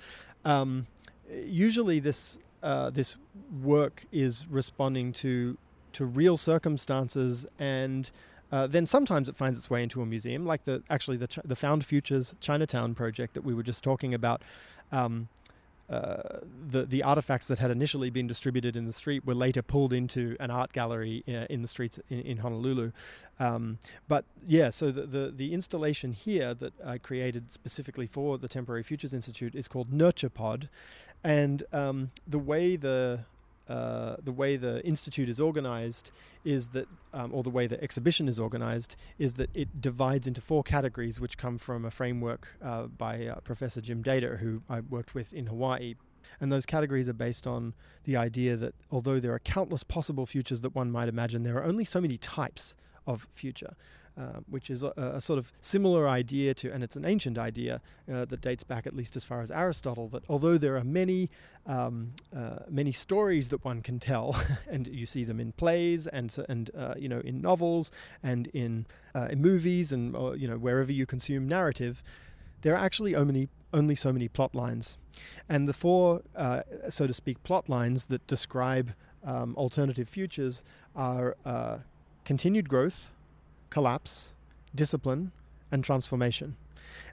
um, 0.46 0.86
usually 1.34 2.00
this 2.00 2.38
uh, 2.62 2.92
this 2.92 3.18
work 3.64 4.06
is 4.12 4.46
responding 4.48 5.12
to 5.14 5.58
to 5.94 6.06
real 6.06 6.38
circumstances 6.38 7.48
and 7.58 8.12
uh, 8.52 8.68
then 8.68 8.86
sometimes 8.86 9.30
it 9.30 9.36
finds 9.36 9.58
its 9.58 9.70
way 9.70 9.82
into 9.84 10.02
a 10.02 10.06
museum, 10.06 10.46
like 10.46 10.64
the 10.64 10.84
actually 10.90 11.18
the 11.18 11.30
the 11.46 11.56
Found 11.56 11.86
Futures 11.86 12.36
Chinatown 12.42 12.94
project 12.96 13.34
that 13.34 13.44
we 13.44 13.54
were 13.54 13.64
just 13.64 13.84
talking 13.84 14.14
about. 14.14 14.42
Um, 14.92 15.30
uh, 15.90 16.40
the 16.70 16.86
the 16.86 17.04
artifacts 17.04 17.48
that 17.48 17.60
had 17.60 17.70
initially 17.70 18.10
been 18.10 18.26
distributed 18.26 18.78
in 18.78 18.86
the 18.86 18.94
street 18.94 19.26
were 19.26 19.36
later 19.36 19.62
pulled 19.62 19.92
into 19.92 20.38
an 20.40 20.50
art 20.50 20.72
gallery 20.72 21.22
in, 21.28 21.36
uh, 21.36 21.48
in 21.50 21.62
the 21.62 21.68
streets 21.68 22.00
in, 22.10 22.22
in 22.22 22.38
Honolulu. 22.38 22.92
Um, 23.40 23.78
but 24.08 24.24
yeah, 24.48 24.70
so 24.70 24.92
the, 24.92 25.02
the, 25.02 25.32
the 25.36 25.54
installation 25.54 26.14
here 26.14 26.54
that 26.54 26.74
I 26.86 26.98
created 26.98 27.52
specifically 27.52 28.08
for 28.08 28.38
the 28.38 28.48
Temporary 28.48 28.84
Futures 28.84 29.14
Institute 29.14 29.56
is 29.56 29.68
called 29.68 29.92
Nurture 29.92 30.30
Pod, 30.30 30.70
and 31.24 31.64
um, 31.74 32.12
the 32.28 32.40
way 32.40 32.76
the 32.76 33.22
uh, 33.72 34.18
the 34.22 34.32
way 34.32 34.58
the 34.58 34.86
institute 34.86 35.30
is 35.30 35.40
organized 35.40 36.12
is 36.44 36.70
that, 36.70 36.88
um, 37.14 37.34
or 37.34 37.42
the 37.44 37.50
way 37.50 37.68
the 37.68 37.82
exhibition 37.82 38.28
is 38.28 38.38
organized, 38.38 38.96
is 39.18 39.36
that 39.36 39.50
it 39.54 39.70
divides 39.80 40.28
into 40.28 40.42
four 40.42 40.64
categories, 40.64 41.20
which 41.20 41.38
come 41.38 41.58
from 41.58 41.86
a 41.86 41.92
framework 41.92 42.50
uh, 42.62 42.84
by 43.06 43.28
uh, 43.28 43.36
Professor 43.42 43.80
Jim 43.80 44.04
Dator, 44.04 44.40
who 44.40 44.62
I 44.70 44.82
worked 44.82 45.16
with 45.16 45.32
in 45.34 45.46
Hawaii. 45.48 45.96
And 46.40 46.52
those 46.52 46.66
categories 46.66 47.08
are 47.08 47.14
based 47.14 47.48
on 47.48 47.74
the 48.04 48.18
idea 48.18 48.58
that 48.58 48.74
although 48.92 49.20
there 49.20 49.34
are 49.34 49.40
countless 49.40 49.84
possible 49.84 50.26
futures 50.26 50.62
that 50.62 50.76
one 50.76 50.92
might 50.92 51.08
imagine, 51.08 51.44
there 51.44 51.58
are 51.58 51.64
only 51.64 51.86
so 51.86 52.02
many 52.02 52.18
types 52.18 52.76
of 53.08 53.28
future. 53.34 53.76
Uh, 54.18 54.42
which 54.50 54.70
is 54.70 54.84
a, 54.84 54.92
a, 54.98 55.22
sort 55.22 55.40
of 55.40 55.54
similar 55.62 56.06
idea 56.06 56.54
to, 56.54 56.70
and 56.70 56.84
it's 56.84 56.98
an 56.98 57.06
ancient 57.06 57.38
idea 57.38 57.80
uh, 58.12 58.26
that 58.26 58.42
dates 58.42 58.62
back 58.62 58.86
at 58.86 58.94
least 58.94 59.16
as 59.16 59.24
far 59.24 59.42
as 59.42 59.50
Aristotle. 59.50 60.10
That 60.10 60.24
although 60.28 60.58
there 60.58 60.76
are 60.76 60.84
many, 60.84 61.30
um, 61.66 62.12
uh, 62.36 62.58
many 62.70 62.92
stories 62.92 63.48
that 63.50 63.64
one 63.64 63.82
can 63.82 64.02
tell, 64.02 64.36
and 64.70 64.86
you 64.90 65.06
see 65.06 65.24
them 65.24 65.40
in 65.40 65.54
plays 65.54 66.08
and 66.08 66.36
and 66.50 66.70
uh, 66.78 66.94
you 66.98 67.08
know 67.08 67.22
in 67.22 67.42
novels 67.42 67.90
and 68.22 68.48
in, 68.48 68.86
uh, 69.16 69.30
in 69.32 69.42
movies 69.42 69.94
and 69.94 70.14
you 70.38 70.46
know 70.46 70.58
wherever 70.58 70.92
you 70.92 71.06
consume 71.06 71.48
narrative, 71.48 72.04
there 72.64 72.74
are 72.76 72.84
actually 72.84 73.16
only 73.16 73.48
only 73.74 73.96
so 73.96 74.12
many 74.12 74.28
plot 74.28 74.54
lines, 74.54 74.98
and 75.48 75.70
the 75.70 75.74
four, 75.74 76.22
so 76.90 77.08
to 77.08 77.14
speak, 77.14 77.42
plot 77.44 77.70
lines 77.70 78.08
that 78.08 78.28
describe 78.28 78.92
um, 79.24 79.56
alternative 79.56 80.10
futures 80.10 80.66
are 80.98 81.38
continued 82.26 82.68
growth 82.68 83.12
collapse, 83.72 84.34
discipline, 84.76 85.32
and 85.72 85.84
transformation. 85.84 86.56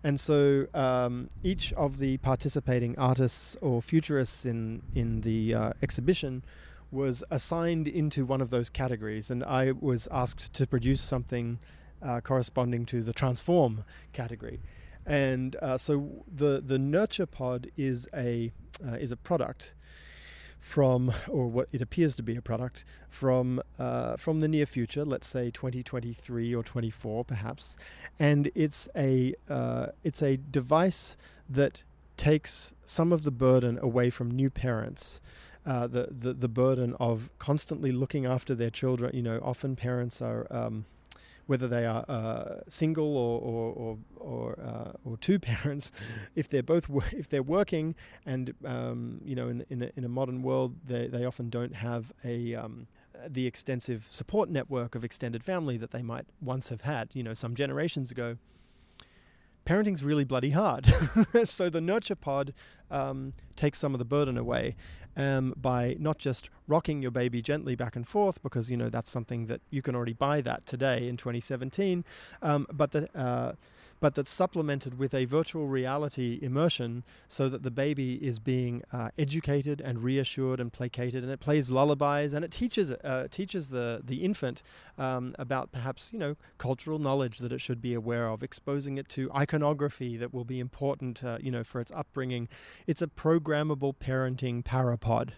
And 0.05 0.21
so 0.21 0.67
um, 0.75 1.31
each 1.43 1.73
of 1.73 1.99
the 1.99 2.19
participating 2.19 2.99
artists 2.99 3.57
or 3.63 3.81
futurists 3.81 4.45
in, 4.45 4.83
in 4.95 5.23
the 5.23 5.55
uh, 5.55 5.73
exhibition 5.83 6.43
was 6.91 7.25
assigned 7.31 7.89
into 7.89 8.25
one 8.25 8.41
of 8.41 8.51
those 8.51 8.69
categories, 8.71 9.31
and 9.31 9.45
I 9.45 9.73
was 9.73 10.09
asked 10.11 10.53
to 10.55 10.67
produce 10.67 11.01
something 11.01 11.59
uh, 12.03 12.21
corresponding 12.21 12.87
to 12.87 13.03
the 13.03 13.13
transform 13.13 13.85
category. 14.13 14.61
And 15.05 15.57
uh, 15.57 15.79
so 15.79 16.25
the 16.35 16.63
the 16.65 16.79
nurture 16.79 17.27
pod 17.27 17.71
is 17.77 18.07
a 18.15 18.53
uh, 18.87 18.93
is 18.93 19.11
a 19.11 19.17
product 19.17 19.75
from, 20.61 21.13
or 21.29 21.47
what 21.47 21.69
it 21.73 21.81
appears 21.81 22.15
to 22.17 22.23
be 22.23 22.37
a 22.37 22.43
product 22.43 22.85
from 23.09 23.61
uh, 23.79 24.17
from 24.17 24.41
the 24.41 24.49
near 24.49 24.67
future, 24.67 25.05
let's 25.05 25.27
say 25.27 25.51
2023 25.51 26.55
or 26.55 26.63
24 26.63 27.25
perhaps, 27.25 27.77
and 28.19 28.51
it's 28.55 28.89
a 28.97 29.35
uh, 29.49 29.87
it's 30.05 30.23
a 30.23 30.37
device 30.37 31.17
that 31.49 31.83
takes 32.17 32.75
some 32.85 33.13
of 33.13 33.23
the 33.23 33.31
burden 33.31 33.79
away 33.81 34.11
from 34.11 34.31
new 34.31 34.51
parents. 34.51 35.21
Uh, 35.67 35.87
the, 35.87 36.09
the 36.11 36.33
the 36.33 36.49
burden 36.49 36.95
of 36.99 37.29
constantly 37.39 37.93
looking 37.93 38.25
after 38.25 38.55
their 38.55 38.71
children. 38.71 39.15
You 39.15 39.23
know, 39.23 39.41
often 39.43 39.77
parents 39.77 40.23
are 40.23 40.47
um, 40.51 40.87
whether 41.49 41.67
they 41.67 41.87
are 41.87 42.05
uh, 42.09 42.61
single 42.69 43.17
or 43.17 43.41
or 43.41 43.73
or 43.73 43.99
or, 44.17 44.61
uh, 44.61 44.93
or, 45.05 45.17
two 45.17 45.39
parents, 45.51 45.91
if 46.37 46.49
they're 46.49 46.63
both 46.63 46.89
if 47.13 47.29
they're 47.29 47.43
working 47.43 47.95
and 48.27 48.55
um, 48.65 49.21
you 49.25 49.35
know 49.35 49.49
in 49.49 49.65
in 49.71 49.83
a, 49.83 49.91
in 49.97 50.05
a, 50.05 50.09
modern 50.09 50.43
world 50.43 50.77
they 50.85 51.09
they 51.09 51.25
often 51.25 51.49
don't 51.49 51.75
have 51.75 52.13
a 52.23 52.55
um, 52.55 52.87
the 53.27 53.47
extensive 53.47 54.07
support 54.11 54.51
network 54.51 54.95
of 54.95 55.05
extended 55.05 55.43
family 55.43 55.79
that 55.79 55.91
they 55.91 56.03
might 56.03 56.27
once 56.43 56.69
have 56.69 56.83
had 56.83 57.09
you 57.15 57.23
know 57.23 57.35
some 57.35 57.55
generations 57.55 58.11
ago 58.11 58.37
parenting's 59.69 60.03
really 60.03 60.25
bloody 60.25 60.49
hard. 60.51 60.87
so 61.45 61.69
the 61.69 61.81
nurture 61.81 62.15
pod 62.15 62.55
um, 62.91 63.35
takes 63.55 63.79
some 63.79 63.95
of 63.95 63.99
the 63.99 64.05
burden 64.05 64.39
away 64.39 64.75
um, 65.15 65.53
by 65.59 65.95
not 65.99 66.17
just 66.17 66.49
rocking 66.67 67.03
your 67.03 67.11
baby 67.11 67.43
gently 67.43 67.75
back 67.75 67.95
and 67.95 68.09
forth, 68.09 68.43
because 68.43 68.71
you 68.71 68.79
know 68.79 68.89
that's 68.89 69.11
something 69.11 69.45
that 69.45 69.61
you 69.69 69.83
can 69.83 69.95
already 69.95 70.15
buy 70.15 70.41
that 70.41 70.65
today 70.65 71.07
in 71.07 71.19
2017, 71.19 72.03
um, 72.41 72.67
but 72.73 72.93
the 72.93 73.15
uh, 73.15 73.53
but 74.01 74.15
that's 74.15 74.31
supplemented 74.31 74.99
with 74.99 75.15
a 75.15 75.25
virtual 75.25 75.67
reality 75.67 76.39
immersion 76.43 77.05
so 77.27 77.49
that 77.49 77.63
the 77.63 77.71
baby 77.71 78.15
is 78.15 78.39
being 78.39 78.83
uh, 78.93 79.11
educated 79.19 79.81
and 79.81 80.03
reassured 80.03 80.61
and 80.61 80.73
placated 80.73 81.23
and 81.23 81.33
it 81.33 81.41
plays 81.41 81.69
lullabies 81.69 82.33
and 82.33 82.45
it 82.45 82.53
teaches 82.53 82.91
uh, 82.91 83.27
teaches 83.31 83.69
the 83.69 84.01
the 84.05 84.25
infant 84.25 84.63
um, 84.97 85.35
about 85.39 85.73
perhaps 85.73 86.13
you 86.13 86.19
know 86.19 86.37
cultural 86.59 86.99
knowledge 86.99 87.39
that 87.39 87.53
it 87.53 87.61
should 87.61 87.81
be 87.81 87.95
aware 87.95 88.29
of 88.29 88.43
exposing 88.43 88.99
it 88.99 89.09
to 89.09 89.31
iconography 89.33 90.17
that 90.17 90.33
will 90.33 90.45
be 90.45 90.61
important 90.61 91.23
uh, 91.25 91.39
you 91.41 91.51
know 91.51 91.65
for 91.65 91.81
its 91.81 91.93
upbringing. 91.93 92.49
It's 92.87 93.03
a 93.03 93.07
programmable 93.07 93.95
parenting 93.97 94.63
parapod 94.63 95.31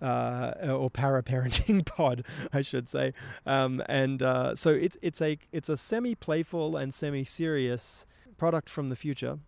uh, 0.00 0.52
or 0.70 0.90
para 0.90 1.22
parenting 1.22 1.84
pod, 1.96 2.24
I 2.52 2.62
should 2.62 2.88
say. 2.88 3.12
Um, 3.46 3.82
and 3.88 4.22
uh, 4.22 4.54
so 4.54 4.70
it's 4.70 4.96
it's 5.02 5.20
a 5.20 5.38
it's 5.52 5.68
a 5.68 5.76
semi 5.76 6.14
playful 6.14 6.76
and 6.76 6.92
semi 6.92 7.24
serious 7.24 8.06
product 8.36 8.68
from 8.68 8.88
the 8.88 8.96
future 8.96 9.38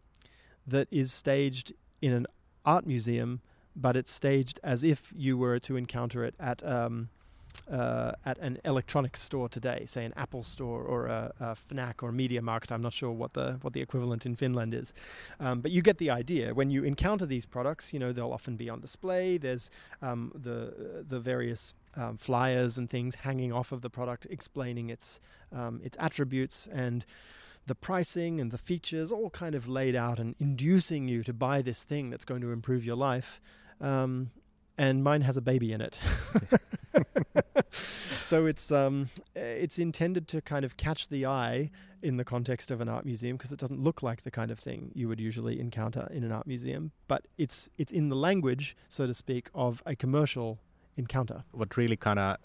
that 0.66 0.88
is 0.90 1.12
staged 1.12 1.72
in 2.02 2.12
an 2.12 2.26
art 2.64 2.86
museum, 2.86 3.40
but 3.74 3.96
it's 3.96 4.10
staged 4.10 4.60
as 4.62 4.84
if 4.84 5.12
you 5.16 5.36
were 5.36 5.58
to 5.60 5.76
encounter 5.76 6.24
it 6.24 6.34
at 6.38 6.64
um, 6.66 7.08
uh, 7.70 8.12
at 8.24 8.38
an 8.38 8.58
electronics 8.64 9.22
store 9.22 9.48
today, 9.48 9.84
say 9.86 10.04
an 10.04 10.12
Apple 10.16 10.42
store 10.42 10.82
or 10.82 11.06
a, 11.06 11.32
a 11.40 11.56
Fnac 11.68 12.02
or 12.02 12.12
Media 12.12 12.42
Market. 12.42 12.72
I'm 12.72 12.82
not 12.82 12.92
sure 12.92 13.10
what 13.10 13.32
the 13.32 13.58
what 13.62 13.72
the 13.72 13.80
equivalent 13.80 14.26
in 14.26 14.36
Finland 14.36 14.74
is, 14.74 14.92
um, 15.38 15.60
but 15.60 15.70
you 15.70 15.82
get 15.82 15.98
the 15.98 16.10
idea. 16.10 16.54
When 16.54 16.70
you 16.70 16.84
encounter 16.84 17.26
these 17.26 17.46
products, 17.46 17.92
you 17.92 17.98
know 17.98 18.12
they'll 18.12 18.32
often 18.32 18.56
be 18.56 18.68
on 18.68 18.80
display. 18.80 19.38
There's 19.38 19.70
um, 20.02 20.32
the 20.34 21.04
the 21.06 21.20
various 21.20 21.74
um, 21.96 22.16
flyers 22.16 22.78
and 22.78 22.88
things 22.88 23.14
hanging 23.16 23.52
off 23.52 23.72
of 23.72 23.82
the 23.82 23.90
product, 23.90 24.26
explaining 24.30 24.90
its 24.90 25.20
um, 25.52 25.80
its 25.84 25.96
attributes 26.00 26.68
and 26.72 27.04
the 27.66 27.74
pricing 27.74 28.40
and 28.40 28.50
the 28.50 28.58
features, 28.58 29.12
all 29.12 29.30
kind 29.30 29.54
of 29.54 29.68
laid 29.68 29.94
out 29.94 30.18
and 30.18 30.34
inducing 30.40 31.06
you 31.06 31.22
to 31.22 31.32
buy 31.32 31.62
this 31.62 31.84
thing 31.84 32.10
that's 32.10 32.24
going 32.24 32.40
to 32.40 32.52
improve 32.52 32.84
your 32.84 32.96
life. 32.96 33.40
Um, 33.80 34.30
and 34.76 35.04
mine 35.04 35.20
has 35.22 35.36
a 35.36 35.42
baby 35.42 35.72
in 35.72 35.80
it. 35.80 35.98
so 38.30 38.46
it's 38.46 38.70
um, 38.70 39.08
it's 39.34 39.78
intended 39.78 40.28
to 40.28 40.40
kind 40.40 40.64
of 40.64 40.76
catch 40.76 41.08
the 41.08 41.26
eye 41.26 41.70
in 42.00 42.16
the 42.16 42.24
context 42.24 42.70
of 42.70 42.80
an 42.80 42.88
art 42.88 43.04
museum 43.04 43.36
because 43.36 43.50
it 43.50 43.58
doesn't 43.58 43.82
look 43.82 44.04
like 44.04 44.22
the 44.22 44.30
kind 44.30 44.52
of 44.52 44.58
thing 44.58 44.92
you 44.94 45.08
would 45.08 45.20
usually 45.20 45.58
encounter 45.58 46.08
in 46.12 46.22
an 46.22 46.30
art 46.30 46.46
museum, 46.46 46.92
but 47.08 47.26
it's 47.38 47.68
it's 47.76 47.90
in 47.90 48.08
the 48.08 48.16
language, 48.16 48.76
so 48.88 49.06
to 49.06 49.14
speak, 49.14 49.50
of 49.52 49.82
a 49.84 49.96
commercial 49.96 50.60
encounter. 50.96 51.42
What 51.50 51.76
really 51.76 51.96
kind 51.96 52.18
of 52.20 52.36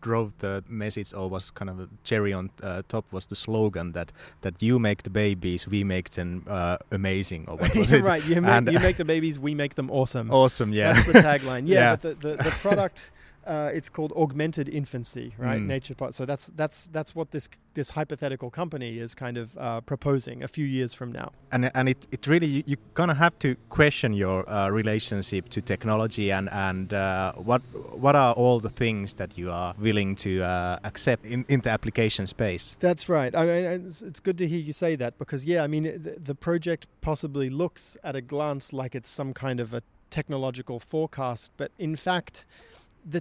drove 0.00 0.32
the 0.38 0.64
message, 0.68 1.14
or 1.14 1.30
was 1.30 1.52
kind 1.52 1.70
of 1.70 1.78
a 1.78 1.88
cherry 2.02 2.32
on 2.32 2.50
uh, 2.60 2.82
top, 2.88 3.04
was 3.12 3.26
the 3.26 3.36
slogan 3.36 3.92
that 3.92 4.10
that 4.40 4.60
you 4.60 4.80
make 4.80 5.04
the 5.04 5.10
babies, 5.10 5.68
we 5.68 5.84
make 5.84 6.10
them 6.10 6.44
uh, 6.48 6.78
amazing, 6.90 7.44
or 7.46 7.56
what 7.56 7.72
was 7.76 7.92
it? 7.92 8.02
right, 8.02 8.24
you 8.24 8.40
make, 8.40 8.68
you 8.68 8.80
make 8.80 8.96
the 8.96 9.04
babies, 9.04 9.38
we 9.38 9.54
make 9.54 9.76
them 9.76 9.90
awesome. 9.90 10.28
Awesome, 10.32 10.72
yeah. 10.72 10.94
That's 10.94 11.12
the 11.12 11.20
tagline. 11.20 11.68
Yeah, 11.68 11.74
yeah. 11.74 11.96
but 11.96 12.20
the, 12.20 12.28
the, 12.28 12.42
the 12.44 12.50
product 12.50 13.12
uh, 13.48 13.70
it's 13.72 13.88
called 13.88 14.12
augmented 14.12 14.68
infancy, 14.68 15.34
right? 15.38 15.60
Mm. 15.60 15.66
Nurture 15.66 15.94
Pod. 15.94 16.14
So 16.14 16.26
that's 16.26 16.46
that's 16.54 16.88
that's 16.92 17.14
what 17.14 17.30
this 17.30 17.48
this 17.74 17.90
hypothetical 17.90 18.50
company 18.50 18.98
is 18.98 19.14
kind 19.14 19.36
of 19.38 19.56
uh, 19.56 19.80
proposing 19.80 20.42
a 20.42 20.48
few 20.48 20.66
years 20.66 20.92
from 20.92 21.12
now. 21.12 21.32
and 21.50 21.70
and 21.74 21.88
it, 21.88 22.06
it 22.12 22.26
really 22.26 22.62
you, 22.66 22.76
kind 22.94 23.10
of 23.10 23.16
have 23.16 23.38
to 23.38 23.56
question 23.68 24.12
your 24.12 24.48
uh, 24.48 24.68
relationship 24.68 25.48
to 25.48 25.60
technology 25.62 26.30
and 26.30 26.48
and 26.50 26.92
uh, 26.92 27.32
what 27.32 27.62
what 28.04 28.14
are 28.14 28.34
all 28.34 28.60
the 28.60 28.70
things 28.70 29.14
that 29.14 29.38
you 29.38 29.50
are 29.50 29.74
willing 29.78 30.16
to 30.16 30.42
uh, 30.42 30.78
accept 30.84 31.24
in, 31.24 31.44
in 31.48 31.60
the 31.60 31.70
application 31.70 32.26
space 32.26 32.76
That's 32.80 33.08
right. 33.08 33.34
I 33.34 33.44
mean, 33.46 33.64
it's, 33.64 34.02
it's 34.02 34.20
good 34.20 34.38
to 34.38 34.46
hear 34.46 34.58
you 34.58 34.72
say 34.72 34.96
that 34.96 35.18
because, 35.18 35.44
yeah, 35.44 35.62
I 35.62 35.66
mean, 35.66 35.84
the, 35.84 36.16
the 36.20 36.34
project 36.34 36.86
possibly 37.00 37.50
looks 37.50 37.96
at 38.04 38.14
a 38.16 38.20
glance 38.20 38.72
like 38.72 38.94
it's 38.94 39.08
some 39.08 39.32
kind 39.32 39.60
of 39.60 39.74
a 39.74 39.82
technological 40.10 40.78
forecast, 40.80 41.50
but 41.56 41.70
in 41.78 41.96
fact, 41.96 42.44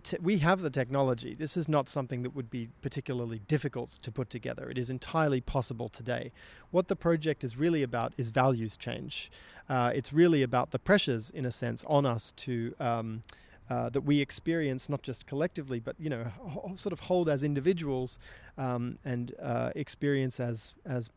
te- 0.04 0.18
we 0.22 0.40
have 0.40 0.62
the 0.62 0.70
technology. 0.70 1.36
This 1.36 1.58
is 1.58 1.68
not 1.68 1.90
something 1.90 2.24
that 2.24 2.36
would 2.36 2.50
be 2.50 2.70
particularly 2.82 3.40
difficult 3.40 4.00
to 4.02 4.12
put 4.12 4.30
together. 4.30 4.70
It 4.70 4.78
is 4.78 4.90
entirely 4.90 5.42
possible 5.42 5.90
today. 5.90 6.32
What 6.72 6.88
the 6.88 6.96
project 6.96 7.44
is 7.44 7.58
really 7.58 7.84
about 7.84 8.14
is 8.18 8.30
values 8.30 8.78
change. 8.78 9.32
Uh, 9.70 9.92
it's 9.94 10.14
really 10.14 10.44
about 10.44 10.72
the 10.72 10.80
pressures, 10.80 11.30
in 11.30 11.46
a 11.46 11.52
sense, 11.52 11.84
on 11.88 12.06
us 12.06 12.32
to. 12.38 12.74
Um, 12.80 13.24
uh, 13.70 13.90
that 13.90 14.00
we 14.00 14.22
experience 14.22 14.88
not 14.88 15.02
just 15.02 15.26
collectively, 15.26 15.78
but 15.78 15.94
you 16.00 16.10
know, 16.10 16.32
h- 16.48 16.80
sort 16.80 16.94
of 16.94 17.02
hold 17.02 17.28
as 17.28 17.44
individuals 17.44 18.18
um, 18.58 18.98
and 19.04 19.36
uh, 19.42 19.72
experience 19.76 20.40
as 20.40 20.74
as 20.86 21.10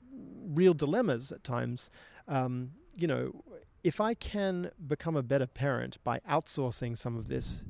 real 0.49 0.75
dilemmas 0.75 1.31
at 1.31 1.45
times. 1.45 1.91
Um, 2.27 2.73
you 2.97 3.07
know, 3.07 3.45
if 3.85 4.01
I 4.01 4.15
can 4.15 4.71
become 4.87 5.17
a 5.17 5.23
better 5.23 5.47
parent 5.47 5.99
by 6.05 6.21
outsourcing 6.29 6.99
some 6.99 7.17
of 7.17 7.29
this 7.29 7.65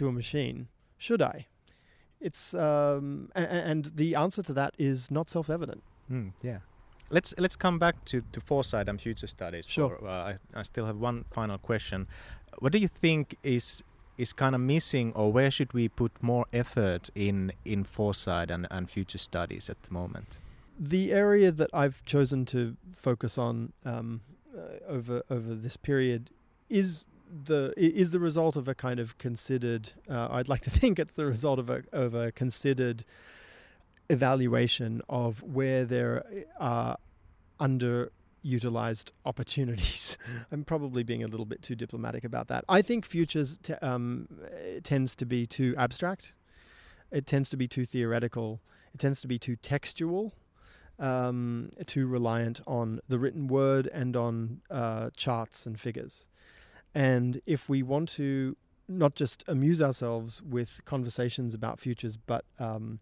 to 0.00 0.08
a 0.08 0.12
machine, 0.12 0.66
should 0.98 1.22
I? 1.22 1.46
It's 2.20 2.54
um, 2.54 3.28
a- 3.34 3.40
a- 3.56 3.64
and 3.70 3.82
the 3.96 4.14
answer 4.24 4.42
to 4.42 4.52
that 4.54 4.72
is 4.78 5.10
not 5.10 5.28
self-evident. 5.30 5.82
Mm, 6.10 6.32
yeah. 6.42 6.58
Let's 7.10 7.34
let's 7.38 7.56
come 7.56 7.78
back 7.78 7.94
to, 8.10 8.22
to 8.32 8.40
foresight 8.40 8.88
and 8.88 9.00
future 9.00 9.26
studies. 9.28 9.66
Sure. 9.68 9.96
For, 9.98 10.08
uh, 10.08 10.30
I, 10.54 10.60
I 10.60 10.62
still 10.64 10.86
have 10.86 10.96
one 11.02 11.24
final 11.30 11.58
question. 11.58 12.06
What 12.62 12.72
do 12.72 12.78
you 12.78 12.88
think 12.88 13.36
is 13.42 13.82
is 14.16 14.32
kind 14.34 14.54
of 14.54 14.60
missing, 14.60 15.12
or 15.14 15.32
where 15.32 15.50
should 15.50 15.72
we 15.74 15.88
put 15.88 16.12
more 16.22 16.44
effort 16.52 17.10
in 17.14 17.52
in 17.64 17.84
foresight 17.84 18.50
and, 18.50 18.66
and 18.70 18.88
future 18.90 19.18
studies 19.18 19.70
at 19.70 19.82
the 19.82 19.92
moment? 19.92 20.38
the 20.88 21.12
area 21.12 21.52
that 21.52 21.68
I've 21.74 22.02
chosen 22.06 22.44
to 22.46 22.74
focus 22.96 23.36
on 23.38 23.72
um, 23.84 24.20
uh, 24.56 24.60
over 24.96 25.22
over 25.28 25.54
this 25.54 25.76
period 25.76 26.30
is 26.68 27.04
the 27.44 27.72
is 27.76 28.10
the 28.10 28.20
result 28.20 28.56
of 28.56 28.68
a 28.68 28.74
kind 28.74 29.00
of 29.00 29.18
considered. 29.18 29.92
Uh, 30.08 30.28
I'd 30.30 30.48
like 30.48 30.62
to 30.62 30.70
think 30.80 30.98
it's 30.98 31.14
the 31.14 31.26
result 31.26 31.58
of 31.58 31.70
a 31.70 31.82
of 31.92 32.14
a 32.14 32.32
considered 32.32 33.04
evaluation 34.08 35.02
of 35.08 35.42
where 35.42 35.84
there 35.84 36.24
are 36.58 36.96
underutilized 37.60 39.10
opportunities. 39.24 40.18
I'm 40.52 40.64
probably 40.64 41.02
being 41.04 41.22
a 41.22 41.28
little 41.28 41.46
bit 41.46 41.62
too 41.62 41.76
diplomatic 41.76 42.24
about 42.24 42.48
that. 42.48 42.64
I 42.68 42.82
think 42.82 43.04
futures 43.04 43.58
t- 43.62 43.74
um, 43.74 44.26
tends 44.82 45.14
to 45.16 45.24
be 45.24 45.46
too 45.46 45.74
abstract. 45.78 46.34
It 47.12 47.26
tends 47.26 47.48
to 47.50 47.56
be 47.56 47.68
too 47.68 47.86
theoretical. 47.86 48.60
It 48.92 48.98
tends 48.98 49.20
to 49.20 49.28
be 49.28 49.38
too 49.38 49.54
textual 49.54 50.34
um, 51.00 51.70
too 51.86 52.06
reliant 52.06 52.60
on 52.66 53.00
the 53.08 53.18
written 53.18 53.48
word 53.48 53.88
and 53.92 54.14
on 54.16 54.60
uh, 54.70 55.10
charts 55.16 55.66
and 55.66 55.80
figures. 55.80 56.26
And 56.94 57.40
if 57.46 57.68
we 57.68 57.82
want 57.82 58.08
to 58.10 58.56
not 58.88 59.14
just 59.14 59.44
amuse 59.46 59.80
ourselves 59.80 60.42
with 60.42 60.80
conversations 60.84 61.54
about 61.54 61.78
futures, 61.78 62.16
but 62.16 62.44
um, 62.58 62.98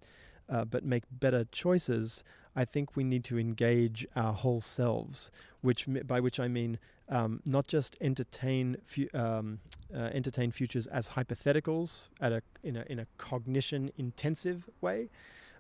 uh, 0.49 0.65
but 0.65 0.85
make 0.85 1.05
better 1.11 1.47
choices, 1.53 2.25
I 2.57 2.65
think 2.65 2.97
we 2.97 3.05
need 3.05 3.25
to 3.25 3.39
engage 3.39 4.07
our 4.17 4.33
whole 4.33 4.61
selves. 4.61 5.31
Which 5.61 5.87
by 6.07 6.21
which 6.21 6.39
I 6.39 6.49
mean 6.49 6.79
um, 7.09 7.41
not 7.47 7.67
just 7.67 7.97
entertain 8.01 8.77
fu- 8.85 9.09
um, 9.15 9.61
uh, 9.95 10.11
entertain 10.13 10.51
futures 10.51 10.87
as 10.87 11.11
hypotheticals 11.11 12.09
at 12.21 12.33
a 12.33 12.43
in 12.63 12.77
a 12.77 12.85
in 12.89 12.99
a 12.99 13.07
cognition 13.17 13.91
intensive 13.97 14.69
way, 14.81 15.09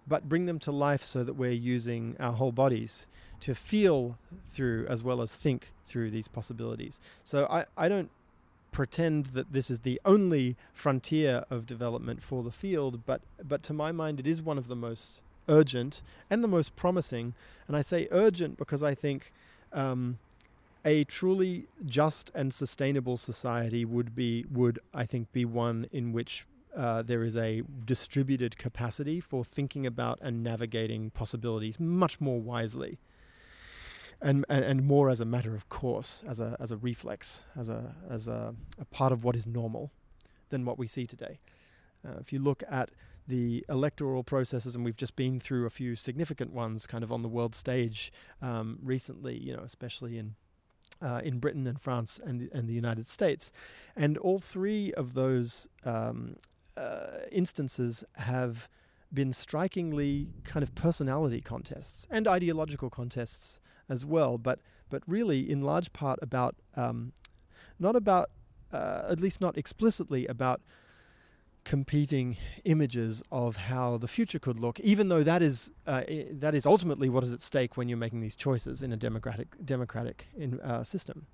but 0.07 0.29
bring 0.29 0.47
them 0.47 0.59
to 0.61 0.73
life 0.73 1.03
so 1.03 1.25
that 1.25 1.35
we're 1.35 1.51
using 1.51 2.17
our 2.21 2.33
whole 2.33 2.53
bodies 2.53 3.09
to 3.41 3.55
feel 3.55 4.19
through 4.51 4.87
as 4.89 5.03
well 5.03 5.23
as 5.23 5.35
think 5.35 5.73
through 5.87 6.11
these 6.11 6.29
possibilities. 6.29 7.01
So 7.25 7.47
I, 7.47 7.65
I 7.77 7.89
don't 7.89 8.11
pretend 8.73 9.27
that 9.27 9.53
this 9.53 9.71
is 9.71 9.81
the 9.81 10.01
only 10.05 10.57
frontier 10.73 11.45
of 11.51 11.67
development 11.67 12.23
for 12.23 12.43
the 12.43 12.51
field, 12.51 13.05
but 13.07 13.21
but 13.43 13.63
to 13.65 13.73
my 13.73 13.93
mind 13.93 14.21
it 14.21 14.27
is 14.27 14.43
one 14.43 14.59
of 14.59 14.69
the 14.69 14.77
most 14.77 15.21
urgent 15.49 16.03
and 16.31 16.45
the 16.45 16.49
most 16.49 16.77
promising. 16.77 17.35
And 17.67 17.77
I 17.77 17.83
say 17.83 18.09
urgent 18.11 18.59
because 18.59 18.83
I 18.83 18.95
think 18.95 19.33
um, 19.73 20.19
a 20.85 21.05
truly 21.05 21.67
just 21.85 22.31
and 22.35 22.53
sustainable 22.53 23.17
society 23.17 23.85
would 23.85 24.15
be 24.15 24.45
would 24.51 24.79
I 24.95 25.05
think 25.05 25.33
be 25.33 25.45
one 25.45 25.87
in 25.93 26.13
which 26.13 26.47
uh, 26.77 27.03
there 27.03 27.25
is 27.25 27.37
a 27.37 27.63
distributed 27.85 28.57
capacity 28.57 29.21
for 29.21 29.45
thinking 29.45 29.87
about 29.87 30.19
and 30.23 30.45
navigating 30.45 31.11
possibilities 31.11 31.81
much 31.81 32.21
more 32.21 32.41
wisely, 32.41 32.99
and, 34.21 34.45
and 34.49 34.65
and 34.65 34.85
more 34.85 35.11
as 35.11 35.21
a 35.21 35.25
matter 35.25 35.55
of 35.55 35.69
course, 35.69 36.23
as 36.27 36.41
a 36.41 36.57
as 36.59 36.71
a 36.71 36.77
reflex, 36.77 37.45
as 37.57 37.69
a 37.69 37.95
as 38.09 38.29
a, 38.29 38.55
a 38.79 38.85
part 38.87 39.13
of 39.13 39.25
what 39.25 39.37
is 39.37 39.47
normal, 39.47 39.93
than 40.51 40.65
what 40.65 40.79
we 40.79 40.87
see 40.87 41.07
today. 41.07 41.39
Uh, 42.07 42.19
if 42.21 42.33
you 42.33 42.39
look 42.39 42.63
at 42.71 42.91
the 43.27 43.65
electoral 43.69 44.25
processes, 44.25 44.75
and 44.75 44.85
we've 44.85 44.97
just 44.97 45.15
been 45.15 45.39
through 45.39 45.67
a 45.67 45.71
few 45.71 45.95
significant 45.95 46.53
ones, 46.53 46.87
kind 46.87 47.05
of 47.05 47.13
on 47.13 47.23
the 47.23 47.29
world 47.29 47.55
stage 47.55 48.13
um, 48.41 48.79
recently, 48.83 49.37
you 49.37 49.55
know, 49.55 49.63
especially 49.63 50.19
in 50.19 50.35
uh, 51.03 51.21
in 51.23 51.39
Britain 51.39 51.67
and 51.67 51.81
France 51.81 52.19
and 52.25 52.49
and 52.53 52.69
the 52.69 52.75
United 52.75 53.07
States, 53.07 53.53
and 53.95 54.19
all 54.19 54.39
three 54.39 54.93
of 54.95 55.15
those 55.15 55.69
um, 55.85 56.37
uh, 56.77 57.21
instances 57.31 58.05
have 58.17 58.69
been 59.13 59.33
strikingly 59.33 60.29
kind 60.45 60.63
of 60.63 60.75
personality 60.75 61.41
contests 61.41 62.07
and 62.11 62.29
ideological 62.29 62.91
contests 62.91 63.59
as 63.89 64.05
well, 64.05 64.39
but 64.39 64.61
but 64.91 65.03
really 65.07 65.51
in 65.51 65.63
large 65.63 65.93
part 65.93 66.19
about 66.23 66.57
um, 66.77 67.13
not 67.79 67.95
about 67.97 68.31
uh, 68.73 69.03
at 69.11 69.21
least 69.21 69.41
not 69.41 69.57
explicitly 69.59 70.27
about 70.27 70.61
competing 71.65 72.37
images 72.65 73.23
of 73.31 73.57
how 73.57 73.99
the 73.99 74.09
future 74.09 74.39
could 74.39 74.59
look, 74.59 74.81
even 74.81 75.09
though 75.09 75.23
that 75.23 75.43
is 75.43 75.71
uh, 75.87 76.03
i- 76.09 76.27
that 76.31 76.55
is 76.55 76.65
ultimately 76.65 77.09
what 77.09 77.23
is 77.23 77.33
at 77.33 77.43
stake 77.43 77.77
when 77.77 77.89
you're 77.89 77.99
making 77.99 78.21
these 78.21 78.37
choices 78.37 78.81
in 78.83 78.93
a 78.93 78.97
democratic 78.97 79.49
democratic 79.65 80.29
in, 80.37 80.61
uh, 80.61 80.83
system. 80.83 81.27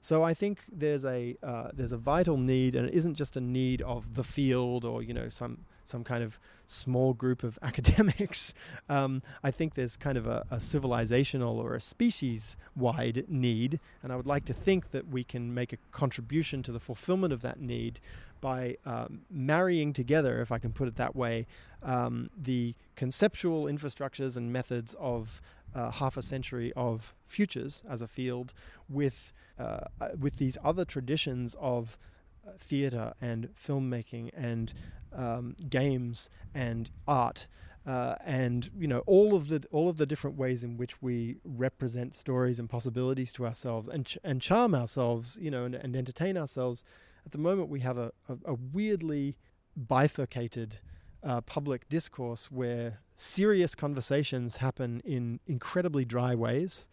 So 0.00 0.22
I 0.22 0.34
think 0.34 0.62
there's 0.72 1.04
a 1.04 1.36
uh, 1.42 1.68
there's 1.72 1.92
a 1.92 1.96
vital 1.98 2.36
need, 2.36 2.74
and 2.74 2.88
it 2.88 2.94
isn't 2.94 3.14
just 3.14 3.36
a 3.36 3.40
need 3.40 3.82
of 3.82 4.14
the 4.14 4.24
field 4.24 4.84
or 4.84 5.02
you 5.02 5.14
know 5.14 5.28
some 5.28 5.58
some 5.88 6.04
kind 6.04 6.22
of 6.22 6.38
small 6.66 7.14
group 7.14 7.42
of 7.42 7.58
academics. 7.62 8.54
Um, 8.88 9.22
I 9.42 9.50
think 9.50 9.74
there's 9.74 9.96
kind 9.96 10.18
of 10.18 10.26
a, 10.26 10.44
a 10.50 10.56
civilizational 10.56 11.56
or 11.56 11.74
a 11.74 11.80
species-wide 11.80 13.24
need, 13.28 13.80
and 14.02 14.12
I 14.12 14.16
would 14.16 14.26
like 14.26 14.44
to 14.46 14.52
think 14.52 14.90
that 14.90 15.08
we 15.08 15.24
can 15.24 15.54
make 15.54 15.72
a 15.72 15.78
contribution 15.90 16.62
to 16.64 16.72
the 16.72 16.80
fulfillment 16.80 17.32
of 17.32 17.42
that 17.42 17.60
need 17.60 18.00
by 18.40 18.76
um, 18.86 19.22
marrying 19.30 19.92
together, 19.92 20.40
if 20.40 20.52
I 20.52 20.58
can 20.58 20.72
put 20.72 20.86
it 20.86 20.96
that 20.96 21.16
way, 21.16 21.46
um, 21.82 22.30
the 22.36 22.74
conceptual 22.94 23.64
infrastructures 23.64 24.36
and 24.36 24.52
methods 24.52 24.94
of 24.98 25.40
uh, 25.74 25.90
half 25.90 26.16
a 26.16 26.22
century 26.22 26.72
of 26.76 27.14
futures 27.26 27.82
as 27.88 28.00
a 28.00 28.08
field 28.08 28.54
with 28.88 29.32
uh, 29.58 29.80
uh, 30.00 30.08
with 30.18 30.36
these 30.36 30.56
other 30.62 30.84
traditions 30.84 31.56
of 31.60 31.98
uh, 32.46 32.52
theater 32.60 33.12
and 33.20 33.48
filmmaking 33.56 34.30
and 34.36 34.72
um, 35.14 35.56
games 35.68 36.30
and 36.54 36.90
art 37.06 37.48
uh, 37.88 38.16
and 38.24 38.70
you 38.78 38.86
know 38.86 38.98
all 39.06 39.34
of 39.34 39.48
the 39.48 39.64
all 39.72 39.88
of 39.88 39.96
the 39.96 40.04
different 40.04 40.36
ways 40.36 40.62
in 40.62 40.76
which 40.76 41.00
we 41.00 41.38
represent 41.44 42.14
stories 42.14 42.58
and 42.58 42.68
possibilities 42.68 43.32
to 43.32 43.46
ourselves 43.46 43.88
and 43.88 44.04
ch- 44.04 44.18
and 44.22 44.42
charm 44.42 44.74
ourselves 44.74 45.38
you 45.40 45.50
know 45.50 45.64
and, 45.64 45.74
and 45.74 45.96
entertain 45.96 46.36
ourselves. 46.36 46.84
At 47.24 47.32
the 47.32 47.38
moment 47.38 47.70
we 47.70 47.80
have 47.80 47.96
a, 47.96 48.12
a, 48.28 48.52
a 48.52 48.54
weirdly 48.54 49.36
bifurcated 49.74 50.80
uh, 51.22 51.40
public 51.40 51.88
discourse 51.88 52.50
where 52.50 53.00
serious 53.16 53.74
conversations 53.74 54.56
happen 54.56 55.00
in 55.04 55.40
incredibly 55.46 56.04
dry 56.04 56.34
ways. 56.34 56.88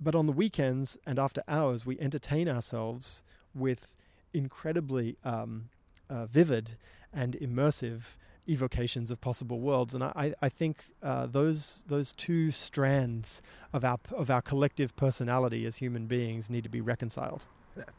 But 0.00 0.14
on 0.14 0.26
the 0.26 0.32
weekends 0.32 0.96
and 1.06 1.18
after 1.18 1.42
hours 1.46 1.84
we 1.84 1.98
entertain 2.00 2.48
ourselves 2.48 3.22
with 3.54 3.86
incredibly 4.32 5.16
um, 5.24 5.68
uh, 6.08 6.26
vivid 6.26 6.76
and 7.16 7.34
immersive 7.40 8.02
evocations 8.48 9.10
of 9.10 9.20
possible 9.20 9.58
worlds, 9.58 9.94
and 9.94 10.04
I, 10.04 10.34
I 10.40 10.48
think 10.48 10.84
uh, 11.02 11.26
those 11.26 11.84
those 11.88 12.12
two 12.12 12.50
strands 12.50 13.42
of 13.72 13.84
our 13.84 13.98
of 14.12 14.30
our 14.30 14.42
collective 14.42 14.94
personality 14.96 15.66
as 15.66 15.76
human 15.76 16.06
beings 16.06 16.48
need 16.48 16.62
to 16.64 16.70
be 16.70 16.80
reconciled. 16.80 17.46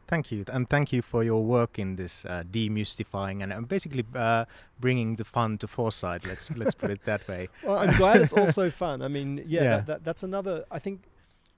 Thank 0.07 0.31
you, 0.31 0.43
and 0.47 0.67
thank 0.67 0.91
you 0.91 1.01
for 1.03 1.23
your 1.23 1.43
work 1.43 1.77
in 1.77 1.97
this 1.97 2.25
uh, 2.25 2.43
demystifying 2.49 3.43
and 3.43 3.53
uh, 3.53 3.61
basically 3.61 4.03
uh, 4.15 4.45
bringing 4.79 5.17
the 5.17 5.23
fun 5.23 5.57
to 5.57 5.67
foresight. 5.67 6.25
Let's 6.25 6.49
let's 6.55 6.73
put 6.73 6.89
it 6.89 7.03
that 7.03 7.27
way. 7.27 7.49
Well, 7.63 7.77
I'm 7.77 7.95
glad 7.97 8.21
it's 8.21 8.33
also 8.41 8.71
fun. 8.71 9.01
I 9.01 9.07
mean, 9.07 9.43
yeah, 9.45 9.61
Yeah. 9.61 9.61
That, 9.77 9.85
that, 9.87 10.03
that's 10.03 10.23
another. 10.23 10.65
I 10.71 10.79
think 10.79 11.01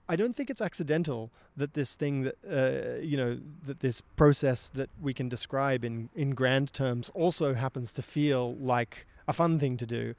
I 0.09 0.15
don't 0.15 0.35
think 0.35 0.49
it's 0.49 0.59
accidental 0.59 1.29
that 1.55 1.75
this 1.75 1.93
thing 1.93 2.23
that 2.23 2.35
uh, 2.43 2.99
you 2.99 3.15
know 3.15 3.37
that 3.65 3.79
this 3.79 4.01
process 4.17 4.67
that 4.69 4.89
we 4.99 5.13
can 5.13 5.29
describe 5.29 5.85
in 5.85 6.09
in 6.15 6.31
grand 6.31 6.73
terms 6.73 7.11
also 7.13 7.53
happens 7.53 7.93
to 7.93 8.01
feel 8.01 8.55
like 8.55 9.05
a 9.27 9.33
fun 9.33 9.59
thing 9.59 9.77
to 9.77 9.85
do. 9.85 10.15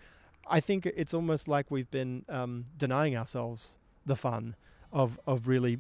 I 0.49 0.61
think 0.61 0.87
it's 0.87 1.13
almost 1.13 1.49
like 1.49 1.71
we've 1.71 1.91
been 1.91 2.25
um, 2.29 2.67
denying 2.79 3.17
ourselves 3.17 3.75
the 4.07 4.17
fun 4.17 4.55
of 4.93 5.19
of 5.27 5.49
really 5.49 5.79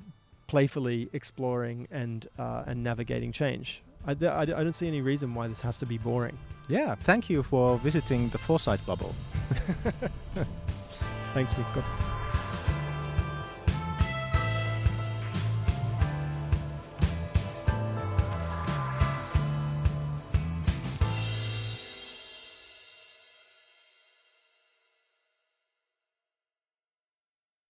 playfully 0.48 1.08
exploring 1.12 1.86
and 1.92 2.26
uh, 2.36 2.64
and 2.66 2.82
navigating 2.82 3.30
change. 3.30 3.80
I, 4.06 4.16
I, 4.26 4.40
I 4.40 4.44
don't 4.44 4.72
see 4.72 4.88
any 4.88 5.02
reason 5.02 5.34
why 5.34 5.46
this 5.46 5.60
has 5.60 5.78
to 5.78 5.86
be 5.86 5.98
boring. 5.98 6.36
Yeah, 6.68 6.94
thank 6.94 7.30
you 7.30 7.42
for 7.42 7.78
visiting 7.78 8.28
the 8.30 8.38
foresight 8.38 8.84
bubble. 8.86 9.14
Thanks, 11.34 11.56
Mikko. 11.56 11.84